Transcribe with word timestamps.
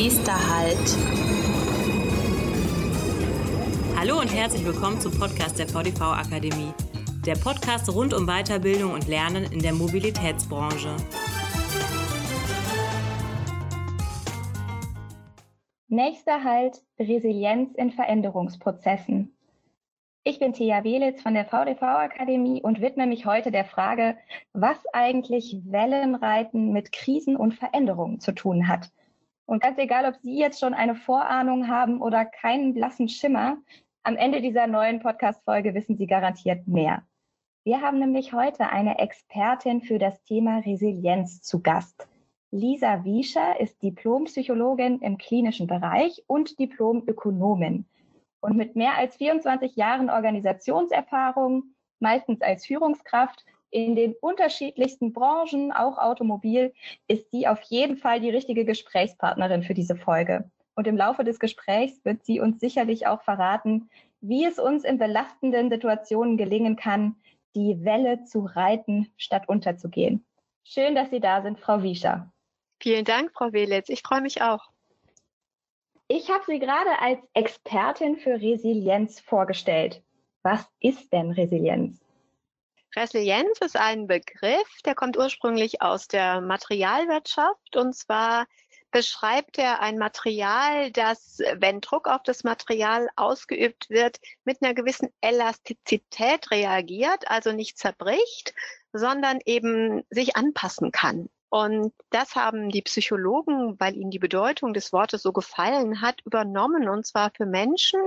Nächster 0.00 0.32
Halt. 0.32 0.96
Hallo 3.98 4.20
und 4.20 4.32
herzlich 4.32 4.64
willkommen 4.64 5.00
zum 5.00 5.10
Podcast 5.18 5.58
der 5.58 5.66
VDV 5.66 6.00
Akademie. 6.02 6.72
Der 7.26 7.34
Podcast 7.34 7.92
rund 7.92 8.14
um 8.14 8.24
Weiterbildung 8.24 8.92
und 8.92 9.08
Lernen 9.08 9.50
in 9.50 9.58
der 9.58 9.72
Mobilitätsbranche. 9.72 10.94
Nächster 15.88 16.44
Halt 16.44 16.80
Resilienz 17.00 17.74
in 17.74 17.90
Veränderungsprozessen. 17.90 19.36
Ich 20.22 20.38
bin 20.38 20.52
Thea 20.52 20.84
Welitz 20.84 21.22
von 21.22 21.34
der 21.34 21.46
VDV 21.46 21.82
Akademie 21.82 22.62
und 22.62 22.80
widme 22.80 23.08
mich 23.08 23.26
heute 23.26 23.50
der 23.50 23.64
Frage, 23.64 24.16
was 24.52 24.78
eigentlich 24.92 25.60
Wellenreiten 25.64 26.70
mit 26.72 26.92
Krisen 26.92 27.34
und 27.34 27.56
Veränderungen 27.56 28.20
zu 28.20 28.30
tun 28.30 28.68
hat. 28.68 28.92
Und 29.48 29.62
ganz 29.62 29.78
egal, 29.78 30.04
ob 30.04 30.14
Sie 30.20 30.38
jetzt 30.38 30.60
schon 30.60 30.74
eine 30.74 30.94
Vorahnung 30.94 31.68
haben 31.68 32.02
oder 32.02 32.26
keinen 32.26 32.74
blassen 32.74 33.08
Schimmer, 33.08 33.56
am 34.02 34.14
Ende 34.14 34.42
dieser 34.42 34.66
neuen 34.66 35.00
Podcast-Folge 35.00 35.72
wissen 35.72 35.96
Sie 35.96 36.06
garantiert 36.06 36.68
mehr. 36.68 37.02
Wir 37.64 37.80
haben 37.80 37.98
nämlich 37.98 38.34
heute 38.34 38.68
eine 38.68 38.98
Expertin 38.98 39.80
für 39.80 39.98
das 39.98 40.22
Thema 40.24 40.58
Resilienz 40.58 41.40
zu 41.40 41.62
Gast. 41.62 42.06
Lisa 42.50 43.04
Wiescher 43.04 43.58
ist 43.58 43.82
Diplompsychologin 43.82 44.98
im 44.98 45.16
klinischen 45.16 45.66
Bereich 45.66 46.22
und 46.26 46.58
Diplomökonomin. 46.58 47.86
Und 48.40 48.54
mit 48.54 48.76
mehr 48.76 48.98
als 48.98 49.16
24 49.16 49.76
Jahren 49.76 50.10
Organisationserfahrung, 50.10 51.74
meistens 52.00 52.42
als 52.42 52.66
Führungskraft, 52.66 53.46
in 53.70 53.94
den 53.96 54.14
unterschiedlichsten 54.20 55.12
Branchen, 55.12 55.72
auch 55.72 55.98
Automobil, 55.98 56.72
ist 57.06 57.30
sie 57.30 57.46
auf 57.46 57.60
jeden 57.62 57.96
Fall 57.96 58.20
die 58.20 58.30
richtige 58.30 58.64
Gesprächspartnerin 58.64 59.62
für 59.62 59.74
diese 59.74 59.96
Folge. 59.96 60.50
Und 60.74 60.86
im 60.86 60.96
Laufe 60.96 61.24
des 61.24 61.40
Gesprächs 61.40 62.04
wird 62.04 62.24
sie 62.24 62.40
uns 62.40 62.60
sicherlich 62.60 63.06
auch 63.06 63.22
verraten, 63.22 63.90
wie 64.20 64.44
es 64.44 64.58
uns 64.58 64.84
in 64.84 64.98
belastenden 64.98 65.70
Situationen 65.70 66.36
gelingen 66.36 66.76
kann, 66.76 67.16
die 67.54 67.84
Welle 67.84 68.24
zu 68.24 68.40
reiten, 68.40 69.12
statt 69.16 69.48
unterzugehen. 69.48 70.24
Schön, 70.64 70.94
dass 70.94 71.10
Sie 71.10 71.20
da 71.20 71.42
sind, 71.42 71.58
Frau 71.58 71.82
Wiescher. 71.82 72.32
Vielen 72.80 73.04
Dank, 73.04 73.32
Frau 73.32 73.52
Welitz. 73.52 73.88
Ich 73.88 74.02
freue 74.02 74.20
mich 74.20 74.42
auch. 74.42 74.68
Ich 76.08 76.30
habe 76.30 76.44
Sie 76.46 76.58
gerade 76.58 77.00
als 77.00 77.18
Expertin 77.34 78.16
für 78.16 78.40
Resilienz 78.40 79.20
vorgestellt. 79.20 80.02
Was 80.42 80.66
ist 80.80 81.12
denn 81.12 81.32
Resilienz? 81.32 82.00
Resilienz 82.96 83.58
ist 83.60 83.76
ein 83.76 84.06
Begriff, 84.06 84.82
der 84.84 84.94
kommt 84.94 85.16
ursprünglich 85.16 85.82
aus 85.82 86.08
der 86.08 86.40
Materialwirtschaft 86.40 87.76
und 87.76 87.94
zwar 87.94 88.46
beschreibt 88.90 89.58
er 89.58 89.80
ein 89.80 89.98
Material, 89.98 90.90
das, 90.92 91.40
wenn 91.56 91.80
Druck 91.80 92.08
auf 92.08 92.22
das 92.24 92.44
Material 92.44 93.08
ausgeübt 93.16 93.90
wird, 93.90 94.18
mit 94.44 94.62
einer 94.62 94.74
gewissen 94.74 95.10
Elastizität 95.20 96.50
reagiert, 96.50 97.30
also 97.30 97.52
nicht 97.52 97.78
zerbricht, 97.78 98.54
sondern 98.92 99.40
eben 99.44 100.04
sich 100.10 100.36
anpassen 100.36 100.90
kann. 100.90 101.28
Und 101.50 101.94
das 102.10 102.34
haben 102.34 102.68
die 102.68 102.82
Psychologen, 102.82 103.80
weil 103.80 103.96
ihnen 103.96 104.10
die 104.10 104.18
Bedeutung 104.18 104.74
des 104.74 104.92
Wortes 104.92 105.22
so 105.22 105.32
gefallen 105.32 106.02
hat, 106.02 106.20
übernommen. 106.26 106.88
Und 106.88 107.06
zwar 107.06 107.30
für 107.34 107.46
Menschen, 107.46 108.00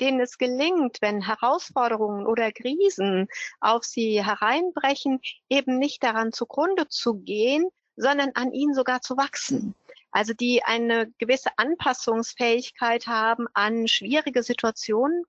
denen 0.00 0.20
es 0.20 0.38
gelingt, 0.38 0.98
wenn 1.00 1.20
Herausforderungen 1.20 2.26
oder 2.26 2.52
Krisen 2.52 3.26
auf 3.60 3.84
sie 3.84 4.24
hereinbrechen, 4.24 5.20
eben 5.48 5.78
nicht 5.78 6.04
daran 6.04 6.32
zugrunde 6.32 6.88
zu 6.88 7.14
gehen, 7.14 7.68
sondern 7.96 8.30
an 8.34 8.52
ihnen 8.52 8.74
sogar 8.74 9.00
zu 9.00 9.16
wachsen. 9.16 9.74
Also 10.12 10.32
die 10.32 10.62
eine 10.62 11.10
gewisse 11.18 11.50
Anpassungsfähigkeit 11.56 13.08
haben 13.08 13.46
an 13.54 13.88
schwierige 13.88 14.44
Situationen, 14.44 15.24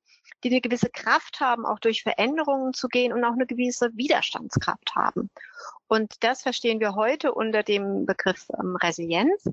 die 0.46 0.52
eine 0.52 0.62
gewisse 0.62 0.90
Kraft 0.90 1.40
haben, 1.40 1.66
auch 1.66 1.80
durch 1.80 2.04
Veränderungen 2.04 2.74
zu 2.74 2.88
gehen 2.88 3.12
und 3.12 3.24
auch 3.24 3.34
eine 3.34 3.48
gewisse 3.48 3.90
Widerstandskraft 3.98 4.94
haben. 4.94 5.32
Und 5.88 6.24
das 6.24 6.44
verstehen 6.44 6.80
wir 6.80 6.94
heute 6.94 7.34
unter 7.34 7.64
dem 7.64 8.06
Begriff 8.06 8.46
ähm, 8.60 8.76
Resilienz. 8.76 9.50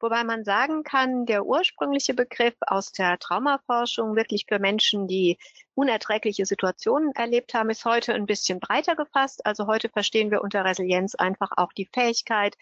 Wobei 0.00 0.24
man 0.24 0.44
sagen 0.44 0.82
kann, 0.82 1.26
der 1.26 1.44
ursprüngliche 1.44 2.14
Begriff 2.14 2.54
aus 2.60 2.90
der 2.90 3.18
Traumaforschung 3.18 4.16
wirklich 4.16 4.46
für 4.48 4.58
Menschen, 4.58 5.06
die 5.06 5.38
unerträgliche 5.74 6.46
Situationen 6.46 7.12
erlebt 7.12 7.52
haben, 7.52 7.68
ist 7.68 7.84
heute 7.84 8.14
ein 8.14 8.24
bisschen 8.24 8.60
breiter 8.60 8.96
gefasst. 8.96 9.44
Also 9.44 9.66
heute 9.66 9.90
verstehen 9.90 10.30
wir 10.30 10.42
unter 10.42 10.64
Resilienz 10.64 11.14
einfach 11.14 11.50
auch 11.56 11.74
die 11.74 11.88
Fähigkeit, 11.92 12.56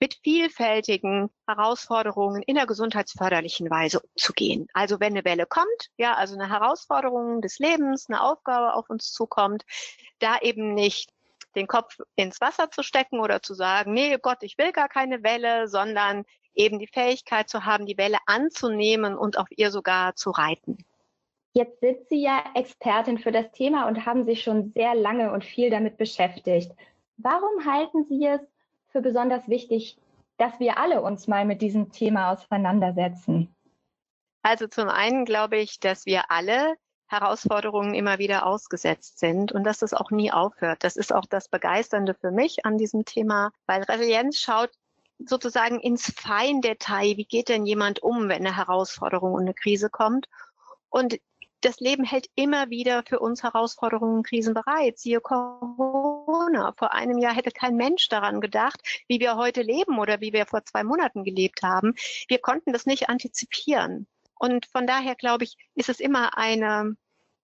mit 0.00 0.18
vielfältigen 0.22 1.30
Herausforderungen 1.46 2.42
in 2.42 2.56
der 2.56 2.66
gesundheitsförderlichen 2.66 3.70
Weise 3.70 4.00
umzugehen. 4.00 4.68
Also 4.74 5.00
wenn 5.00 5.12
eine 5.12 5.24
Welle 5.24 5.46
kommt, 5.46 5.90
ja, 5.96 6.14
also 6.14 6.34
eine 6.34 6.50
Herausforderung 6.50 7.40
des 7.40 7.58
Lebens, 7.58 8.08
eine 8.08 8.22
Aufgabe 8.22 8.74
auf 8.74 8.90
uns 8.90 9.12
zukommt, 9.12 9.64
da 10.18 10.38
eben 10.40 10.74
nicht 10.74 11.10
den 11.56 11.66
Kopf 11.66 11.98
ins 12.16 12.40
Wasser 12.40 12.70
zu 12.70 12.82
stecken 12.82 13.20
oder 13.20 13.42
zu 13.42 13.54
sagen, 13.54 13.92
nee 13.92 14.16
Gott, 14.20 14.38
ich 14.42 14.58
will 14.58 14.72
gar 14.72 14.88
keine 14.88 15.22
Welle, 15.22 15.68
sondern 15.68 16.24
eben 16.54 16.78
die 16.78 16.86
Fähigkeit 16.86 17.48
zu 17.48 17.64
haben, 17.64 17.86
die 17.86 17.98
Welle 17.98 18.18
anzunehmen 18.26 19.16
und 19.16 19.38
auf 19.38 19.48
ihr 19.50 19.70
sogar 19.70 20.14
zu 20.14 20.30
reiten. 20.30 20.78
Jetzt 21.54 21.80
sind 21.80 22.08
Sie 22.08 22.22
ja 22.22 22.42
Expertin 22.54 23.18
für 23.18 23.32
das 23.32 23.50
Thema 23.52 23.86
und 23.86 24.06
haben 24.06 24.24
sich 24.24 24.42
schon 24.42 24.72
sehr 24.74 24.94
lange 24.94 25.32
und 25.32 25.44
viel 25.44 25.68
damit 25.68 25.98
beschäftigt. 25.98 26.72
Warum 27.18 27.66
halten 27.66 28.04
Sie 28.04 28.26
es 28.26 28.40
für 28.88 29.02
besonders 29.02 29.46
wichtig, 29.48 29.98
dass 30.38 30.58
wir 30.60 30.78
alle 30.78 31.02
uns 31.02 31.28
mal 31.28 31.44
mit 31.44 31.60
diesem 31.60 31.92
Thema 31.92 32.32
auseinandersetzen? 32.32 33.54
Also 34.42 34.66
zum 34.66 34.88
einen 34.88 35.24
glaube 35.24 35.58
ich, 35.58 35.78
dass 35.78 36.06
wir 36.06 36.30
alle 36.30 36.74
Herausforderungen 37.06 37.94
immer 37.94 38.18
wieder 38.18 38.46
ausgesetzt 38.46 39.18
sind 39.18 39.52
und 39.52 39.64
dass 39.64 39.78
das 39.78 39.92
auch 39.92 40.10
nie 40.10 40.32
aufhört. 40.32 40.82
Das 40.82 40.96
ist 40.96 41.12
auch 41.12 41.26
das 41.26 41.48
Begeisternde 41.48 42.14
für 42.14 42.30
mich 42.30 42.64
an 42.64 42.78
diesem 42.78 43.04
Thema, 43.04 43.52
weil 43.66 43.82
Resilienz 43.82 44.38
schaut 44.38 44.70
sozusagen 45.26 45.80
ins 45.80 46.12
Feindetail, 46.16 47.16
wie 47.16 47.24
geht 47.24 47.48
denn 47.48 47.66
jemand 47.66 48.02
um, 48.02 48.28
wenn 48.28 48.46
eine 48.46 48.56
Herausforderung 48.56 49.32
und 49.32 49.42
eine 49.42 49.54
Krise 49.54 49.90
kommt. 49.90 50.28
Und 50.88 51.18
das 51.62 51.78
Leben 51.80 52.04
hält 52.04 52.28
immer 52.34 52.70
wieder 52.70 53.02
für 53.08 53.20
uns 53.20 53.42
Herausforderungen 53.42 54.16
und 54.16 54.26
Krisen 54.26 54.52
bereit. 54.52 54.98
Siehe 54.98 55.20
Corona. 55.20 56.74
Vor 56.76 56.92
einem 56.92 57.18
Jahr 57.18 57.34
hätte 57.34 57.50
kein 57.50 57.76
Mensch 57.76 58.08
daran 58.08 58.40
gedacht, 58.40 58.80
wie 59.08 59.20
wir 59.20 59.36
heute 59.36 59.62
leben 59.62 59.98
oder 59.98 60.20
wie 60.20 60.32
wir 60.32 60.46
vor 60.46 60.64
zwei 60.64 60.82
Monaten 60.82 61.24
gelebt 61.24 61.62
haben. 61.62 61.94
Wir 62.28 62.38
konnten 62.38 62.72
das 62.72 62.84
nicht 62.86 63.08
antizipieren. 63.08 64.06
Und 64.38 64.66
von 64.66 64.86
daher 64.86 65.14
glaube 65.14 65.44
ich, 65.44 65.56
ist 65.76 65.88
es 65.88 66.00
immer 66.00 66.36
eine, 66.36 66.96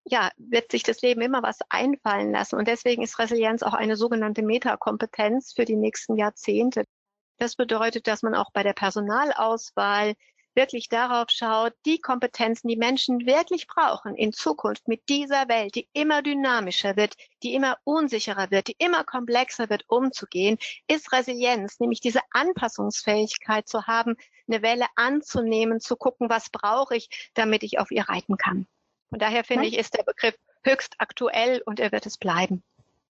ja, 0.05 0.31
wird 0.37 0.72
sich 0.72 0.83
das 0.83 1.00
Leben 1.00 1.21
immer 1.21 1.44
was 1.44 1.59
einfallen 1.69 2.33
lassen. 2.33 2.56
Und 2.56 2.67
deswegen 2.67 3.03
ist 3.03 3.21
Resilienz 3.21 3.62
auch 3.62 3.75
eine 3.75 3.97
sogenannte 3.97 4.43
Metakompetenz 4.43 5.53
für 5.53 5.65
die 5.65 5.77
nächsten 5.77 6.17
Jahrzehnte. 6.17 6.84
Das 7.38 7.56
bedeutet, 7.56 8.06
dass 8.06 8.22
man 8.22 8.34
auch 8.34 8.50
bei 8.53 8.62
der 8.62 8.72
Personalauswahl 8.72 10.15
wirklich 10.59 10.88
darauf 10.88 11.31
schaut, 11.31 11.72
die 11.87 12.00
Kompetenzen, 12.00 12.66
die 12.66 12.76
Menschen 12.76 13.26
wirklich 13.26 13.69
brauchen 13.69 14.16
in 14.16 14.32
Zukunft 14.32 14.88
mit 14.88 15.09
dieser 15.09 15.49
Welt, 15.49 15.76
die 15.76 15.88
immer 15.93 16.21
dynamischer 16.21 16.97
wird, 16.97 17.15
die 17.44 17.54
immer 17.54 17.78
unsicherer 17.84 18.50
wird, 18.50 18.66
die 18.66 18.75
immer 18.78 19.04
komplexer 19.04 19.71
wird, 19.71 19.84
umzugehen, 19.87 20.59
ist 20.88 21.12
Resilienz, 21.12 21.78
nämlich 21.78 22.00
diese 22.00 22.21
Anpassungsfähigkeit 22.32 23.69
zu 23.69 23.87
haben, 23.87 24.16
eine 24.49 24.62
Welle 24.62 24.87
anzunehmen, 24.97 25.78
zu 25.78 25.94
gucken, 25.94 26.28
was 26.28 26.50
brauche 26.50 26.97
ich, 26.97 27.31
damit 27.34 27.62
ich 27.62 27.78
auf 27.78 27.93
ihr 27.93 28.09
reiten 28.09 28.37
kann. 28.37 28.66
Von 29.10 29.20
daher 29.20 29.44
finde 29.44 29.66
ich, 29.66 29.78
ist 29.78 29.97
der 29.97 30.03
Begriff 30.03 30.34
höchst 30.65 30.97
aktuell 30.99 31.62
und 31.66 31.78
er 31.78 31.93
wird 31.93 32.05
es 32.05 32.19
bleiben. 32.19 32.65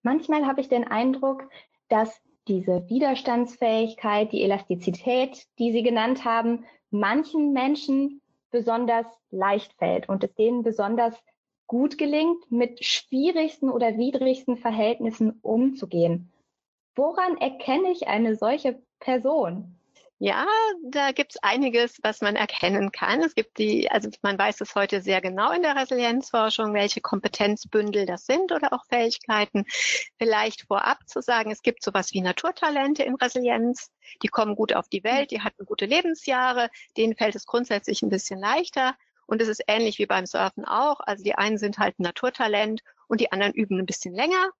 Manchmal 0.03 0.47
habe 0.47 0.61
ich 0.61 0.69
den 0.69 0.87
Eindruck, 0.87 1.49
dass 1.89 2.21
diese 2.49 2.89
Widerstandsfähigkeit, 2.89 4.33
die 4.33 4.43
Elastizität, 4.43 5.47
die 5.59 5.73
Sie 5.73 5.83
genannt 5.83 6.25
haben, 6.25 6.65
manchen 6.91 7.53
Menschen 7.53 8.21
besonders 8.51 9.07
leicht 9.31 9.73
fällt 9.75 10.09
und 10.09 10.25
es 10.25 10.35
denen 10.35 10.63
besonders 10.63 11.15
gut 11.67 11.99
gelingt, 11.99 12.51
mit 12.51 12.85
schwierigsten 12.85 13.71
oder 13.71 13.97
widrigsten 13.97 14.57
Verhältnissen 14.57 15.39
umzugehen. 15.43 16.33
Woran 16.97 17.37
erkenne 17.37 17.93
ich 17.93 18.09
eine 18.09 18.35
solche 18.35 18.83
Person? 18.99 19.80
Ja, 20.23 20.47
da 20.85 21.13
gibt 21.13 21.33
es 21.33 21.43
einiges, 21.43 21.99
was 22.03 22.21
man 22.21 22.37
erkennen 22.37 22.93
kann. 22.93 23.23
Es 23.23 23.35
gibt 23.35 23.57
die, 23.57 23.91
also 23.91 24.11
man 24.21 24.39
weiß 24.39 24.61
es 24.61 24.75
heute 24.75 25.01
sehr 25.01 25.23
genau 25.23 25.51
in 25.51 25.63
der 25.63 25.77
Resilienzforschung, 25.77 26.75
welche 26.75 27.01
Kompetenzbündel 27.01 28.05
das 28.05 28.27
sind 28.27 28.53
oder 28.53 28.75
auch 28.75 28.85
Fähigkeiten. 28.85 29.65
Vielleicht 30.19 30.67
vorab 30.67 30.99
zu 31.09 31.23
sagen, 31.23 31.51
es 31.51 31.63
gibt 31.63 31.83
sowas 31.83 32.13
wie 32.13 32.21
Naturtalente 32.21 33.03
in 33.03 33.15
Resilienz. 33.15 33.91
Die 34.23 34.29
kommen 34.29 34.57
gut 34.57 34.75
auf 34.75 34.91
die 34.91 35.05
Welt, 35.05 35.31
die 35.31 35.41
hatten 35.41 35.65
gute 35.65 35.87
Lebensjahre, 35.87 36.69
denen 36.99 37.17
fällt 37.17 37.35
es 37.35 37.47
grundsätzlich 37.47 38.03
ein 38.03 38.11
bisschen 38.11 38.41
leichter. 38.41 38.97
Und 39.27 39.41
es 39.41 39.49
ist 39.49 39.63
ähnlich 39.69 39.99
wie 39.99 40.07
beim 40.07 40.27
Surfen 40.27 40.67
auch. 40.67 41.01
Also 41.01 41.25
die 41.25 41.35
einen 41.35 41.57
sind 41.57 41.79
halt 41.79 41.99
ein 41.99 42.03
Naturtalent 42.03 42.83
und 43.09 43.23
die 43.23 43.33
anderen 43.33 43.55
üben 43.55 43.79
ein 43.79 43.87
bisschen 43.87 44.15
länger 44.15 44.51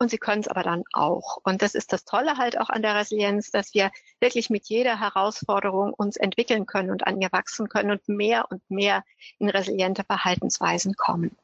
und 0.00 0.10
sie 0.10 0.18
können 0.18 0.40
es 0.40 0.48
aber 0.48 0.62
dann 0.62 0.82
auch. 0.94 1.36
Und 1.44 1.60
das 1.60 1.74
ist 1.74 1.92
das 1.92 2.04
Tolle 2.04 2.38
halt 2.38 2.58
auch 2.58 2.70
an 2.70 2.80
der 2.80 2.96
Resilienz, 2.96 3.50
dass 3.50 3.74
wir 3.74 3.90
wirklich 4.18 4.48
mit 4.48 4.66
jeder 4.66 4.98
Herausforderung 4.98 5.92
uns 5.92 6.16
entwickeln 6.16 6.64
können 6.64 6.90
und 6.90 7.06
an 7.06 7.20
ihr 7.20 7.30
wachsen 7.32 7.68
können 7.68 7.90
und 7.90 8.08
mehr 8.08 8.50
und 8.50 8.62
mehr 8.70 9.04
in 9.38 9.50
resiliente 9.50 10.02
Verhaltensweisen 10.02 10.94
kommen. 10.94 11.36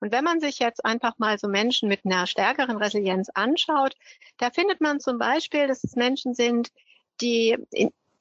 Und 0.00 0.10
wenn 0.10 0.24
man 0.24 0.40
sich 0.40 0.58
jetzt 0.58 0.84
einfach 0.84 1.18
mal 1.18 1.38
so 1.38 1.46
Menschen 1.46 1.88
mit 1.88 2.04
einer 2.04 2.26
stärkeren 2.26 2.76
Resilienz 2.76 3.30
anschaut, 3.32 3.94
da 4.38 4.50
findet 4.50 4.80
man 4.80 4.98
zum 4.98 5.18
Beispiel, 5.18 5.68
dass 5.68 5.84
es 5.84 5.94
Menschen 5.94 6.34
sind, 6.34 6.72
die 7.20 7.56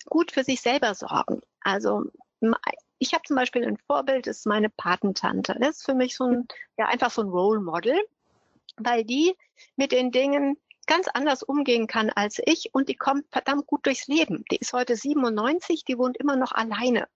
gut 0.06 0.32
für 0.32 0.44
sich 0.44 0.62
selber 0.62 0.94
sorgen. 0.94 1.42
Also 1.62 2.04
ich 3.00 3.14
habe 3.14 3.24
zum 3.26 3.36
Beispiel 3.36 3.66
ein 3.66 3.78
Vorbild, 3.88 4.28
das 4.28 4.38
ist 4.38 4.46
meine 4.46 4.70
Patentante. 4.70 5.58
Das 5.60 5.78
ist 5.78 5.86
für 5.86 5.96
mich 5.96 6.16
so 6.16 6.26
ein, 6.26 6.48
ja, 6.78 6.86
einfach 6.86 7.10
so 7.10 7.24
ein 7.24 7.30
Role 7.30 7.60
Model, 7.60 8.00
weil 8.78 9.04
die 9.04 9.36
mit 9.76 9.92
den 9.92 10.12
Dingen 10.12 10.58
ganz 10.86 11.08
anders 11.08 11.44
umgehen 11.44 11.88
kann 11.88 12.10
als 12.10 12.42
ich 12.46 12.74
und 12.74 12.90
die 12.90 12.96
kommt 12.96 13.26
verdammt 13.32 13.68
gut 13.68 13.86
durchs 13.86 14.08
Leben. 14.08 14.44
Die 14.52 14.58
ist 14.58 14.74
heute 14.74 14.96
97, 14.96 15.86
die 15.86 15.98
wohnt 15.98 16.18
immer 16.18 16.36
noch 16.36 16.52
alleine. 16.52 17.08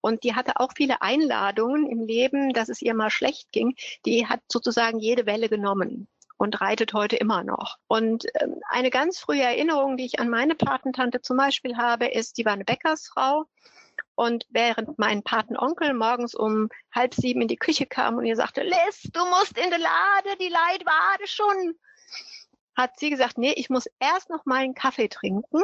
Und 0.00 0.24
die 0.24 0.34
hatte 0.34 0.58
auch 0.58 0.70
viele 0.74 1.02
Einladungen 1.02 1.86
im 1.86 2.06
Leben, 2.06 2.52
dass 2.52 2.68
es 2.68 2.80
ihr 2.80 2.94
mal 2.94 3.10
schlecht 3.10 3.52
ging. 3.52 3.74
Die 4.06 4.26
hat 4.26 4.40
sozusagen 4.50 4.98
jede 4.98 5.26
Welle 5.26 5.48
genommen 5.48 6.08
und 6.38 6.60
reitet 6.62 6.94
heute 6.94 7.16
immer 7.16 7.44
noch. 7.44 7.76
Und 7.86 8.24
ähm, 8.40 8.56
eine 8.70 8.88
ganz 8.88 9.18
frühe 9.18 9.42
Erinnerung, 9.42 9.98
die 9.98 10.06
ich 10.06 10.20
an 10.20 10.30
meine 10.30 10.54
Patentante 10.54 11.20
zum 11.20 11.36
Beispiel 11.36 11.76
habe, 11.76 12.06
ist, 12.06 12.38
die 12.38 12.46
war 12.46 12.54
eine 12.54 12.64
Bäckersfrau. 12.64 13.44
Und 14.20 14.44
während 14.50 14.98
mein 14.98 15.22
Patenonkel 15.22 15.94
morgens 15.94 16.34
um 16.34 16.68
halb 16.94 17.14
sieben 17.14 17.40
in 17.40 17.48
die 17.48 17.56
Küche 17.56 17.86
kam 17.86 18.18
und 18.18 18.26
ihr 18.26 18.36
sagte, 18.36 18.62
Liz, 18.62 19.08
du 19.14 19.24
musst 19.24 19.56
in 19.56 19.70
die 19.70 19.80
Lade, 19.80 20.36
die 20.38 20.50
Leid 20.50 20.84
wade 20.84 21.26
schon, 21.26 21.74
hat 22.76 22.98
sie 22.98 23.08
gesagt, 23.08 23.38
nee, 23.38 23.54
ich 23.56 23.70
muss 23.70 23.88
erst 23.98 24.28
noch 24.28 24.44
mal 24.44 24.56
einen 24.56 24.74
Kaffee 24.74 25.08
trinken 25.08 25.62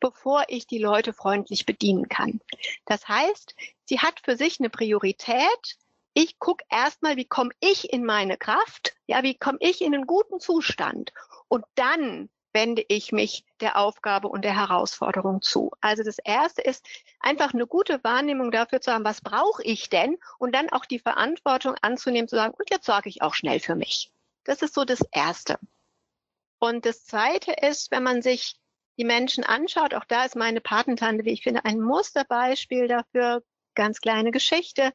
bevor 0.00 0.44
ich 0.48 0.66
die 0.66 0.80
Leute 0.80 1.14
freundlich 1.14 1.64
bedienen 1.64 2.10
kann. 2.10 2.40
Das 2.84 3.08
heißt, 3.08 3.54
sie 3.86 4.00
hat 4.00 4.20
für 4.22 4.36
sich 4.36 4.60
eine 4.60 4.68
Priorität. 4.68 5.78
Ich 6.12 6.38
gucke 6.38 6.62
erstmal, 6.68 7.16
wie 7.16 7.24
komme 7.24 7.52
ich 7.60 7.90
in 7.90 8.04
meine 8.04 8.36
Kraft, 8.36 8.94
ja, 9.06 9.22
wie 9.22 9.38
komme 9.38 9.56
ich 9.62 9.80
in 9.80 9.94
einen 9.94 10.06
guten 10.06 10.40
Zustand. 10.40 11.14
Und 11.48 11.64
dann 11.74 12.28
wende 12.54 12.84
ich 12.88 13.12
mich 13.12 13.44
der 13.60 13.76
Aufgabe 13.76 14.28
und 14.28 14.44
der 14.44 14.56
Herausforderung 14.56 15.42
zu. 15.42 15.72
Also 15.80 16.02
das 16.02 16.18
erste 16.18 16.62
ist 16.62 16.86
einfach 17.20 17.52
eine 17.52 17.66
gute 17.66 18.02
Wahrnehmung 18.04 18.50
dafür 18.50 18.80
zu 18.80 18.92
haben, 18.92 19.04
was 19.04 19.20
brauche 19.20 19.62
ich 19.62 19.90
denn? 19.90 20.16
Und 20.38 20.54
dann 20.54 20.70
auch 20.70 20.86
die 20.86 21.00
Verantwortung 21.00 21.74
anzunehmen, 21.82 22.28
zu 22.28 22.36
sagen, 22.36 22.54
und 22.56 22.70
jetzt 22.70 22.86
sorge 22.86 23.08
ich 23.08 23.20
auch 23.22 23.34
schnell 23.34 23.60
für 23.60 23.74
mich. 23.74 24.10
Das 24.44 24.62
ist 24.62 24.74
so 24.74 24.84
das 24.84 25.00
erste. 25.12 25.58
Und 26.58 26.86
das 26.86 27.04
zweite 27.04 27.52
ist, 27.52 27.90
wenn 27.90 28.02
man 28.02 28.22
sich 28.22 28.56
die 28.96 29.04
Menschen 29.04 29.44
anschaut, 29.44 29.92
auch 29.94 30.04
da 30.04 30.24
ist 30.24 30.36
meine 30.36 30.60
Patentante, 30.60 31.24
wie 31.24 31.32
ich 31.32 31.42
finde, 31.42 31.64
ein 31.64 31.80
Musterbeispiel 31.80 32.88
dafür. 32.88 33.42
Ganz 33.74 34.00
kleine 34.00 34.30
Geschichte. 34.30 34.92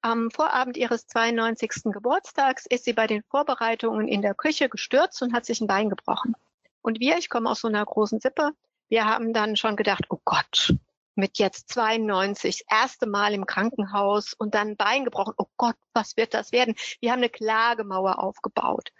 Am 0.00 0.30
Vorabend 0.30 0.76
ihres 0.76 1.06
92. 1.06 1.92
Geburtstags 1.92 2.66
ist 2.66 2.84
sie 2.84 2.94
bei 2.94 3.06
den 3.06 3.22
Vorbereitungen 3.24 4.08
in 4.08 4.22
der 4.22 4.34
Küche 4.34 4.68
gestürzt 4.68 5.20
und 5.22 5.34
hat 5.34 5.44
sich 5.44 5.60
ein 5.60 5.66
Bein 5.66 5.90
gebrochen. 5.90 6.34
Und 6.82 7.00
wir, 7.00 7.16
ich 7.18 7.30
komme 7.30 7.50
aus 7.50 7.60
so 7.60 7.68
einer 7.68 7.84
großen 7.84 8.20
Sippe, 8.20 8.50
wir 8.88 9.06
haben 9.06 9.32
dann 9.32 9.56
schon 9.56 9.76
gedacht, 9.76 10.04
oh 10.10 10.18
Gott, 10.24 10.74
mit 11.14 11.38
jetzt 11.38 11.70
92, 11.70 12.64
das 12.68 12.78
erste 12.80 13.06
Mal 13.06 13.32
im 13.34 13.46
Krankenhaus 13.46 14.34
und 14.34 14.54
dann 14.54 14.68
ein 14.68 14.76
Bein 14.76 15.04
gebrochen. 15.04 15.34
Oh 15.36 15.46
Gott, 15.56 15.76
was 15.92 16.16
wird 16.16 16.34
das 16.34 16.52
werden? 16.52 16.74
Wir 17.00 17.12
haben 17.12 17.18
eine 17.18 17.30
Klagemauer 17.30 18.18
aufgebaut. 18.18 18.92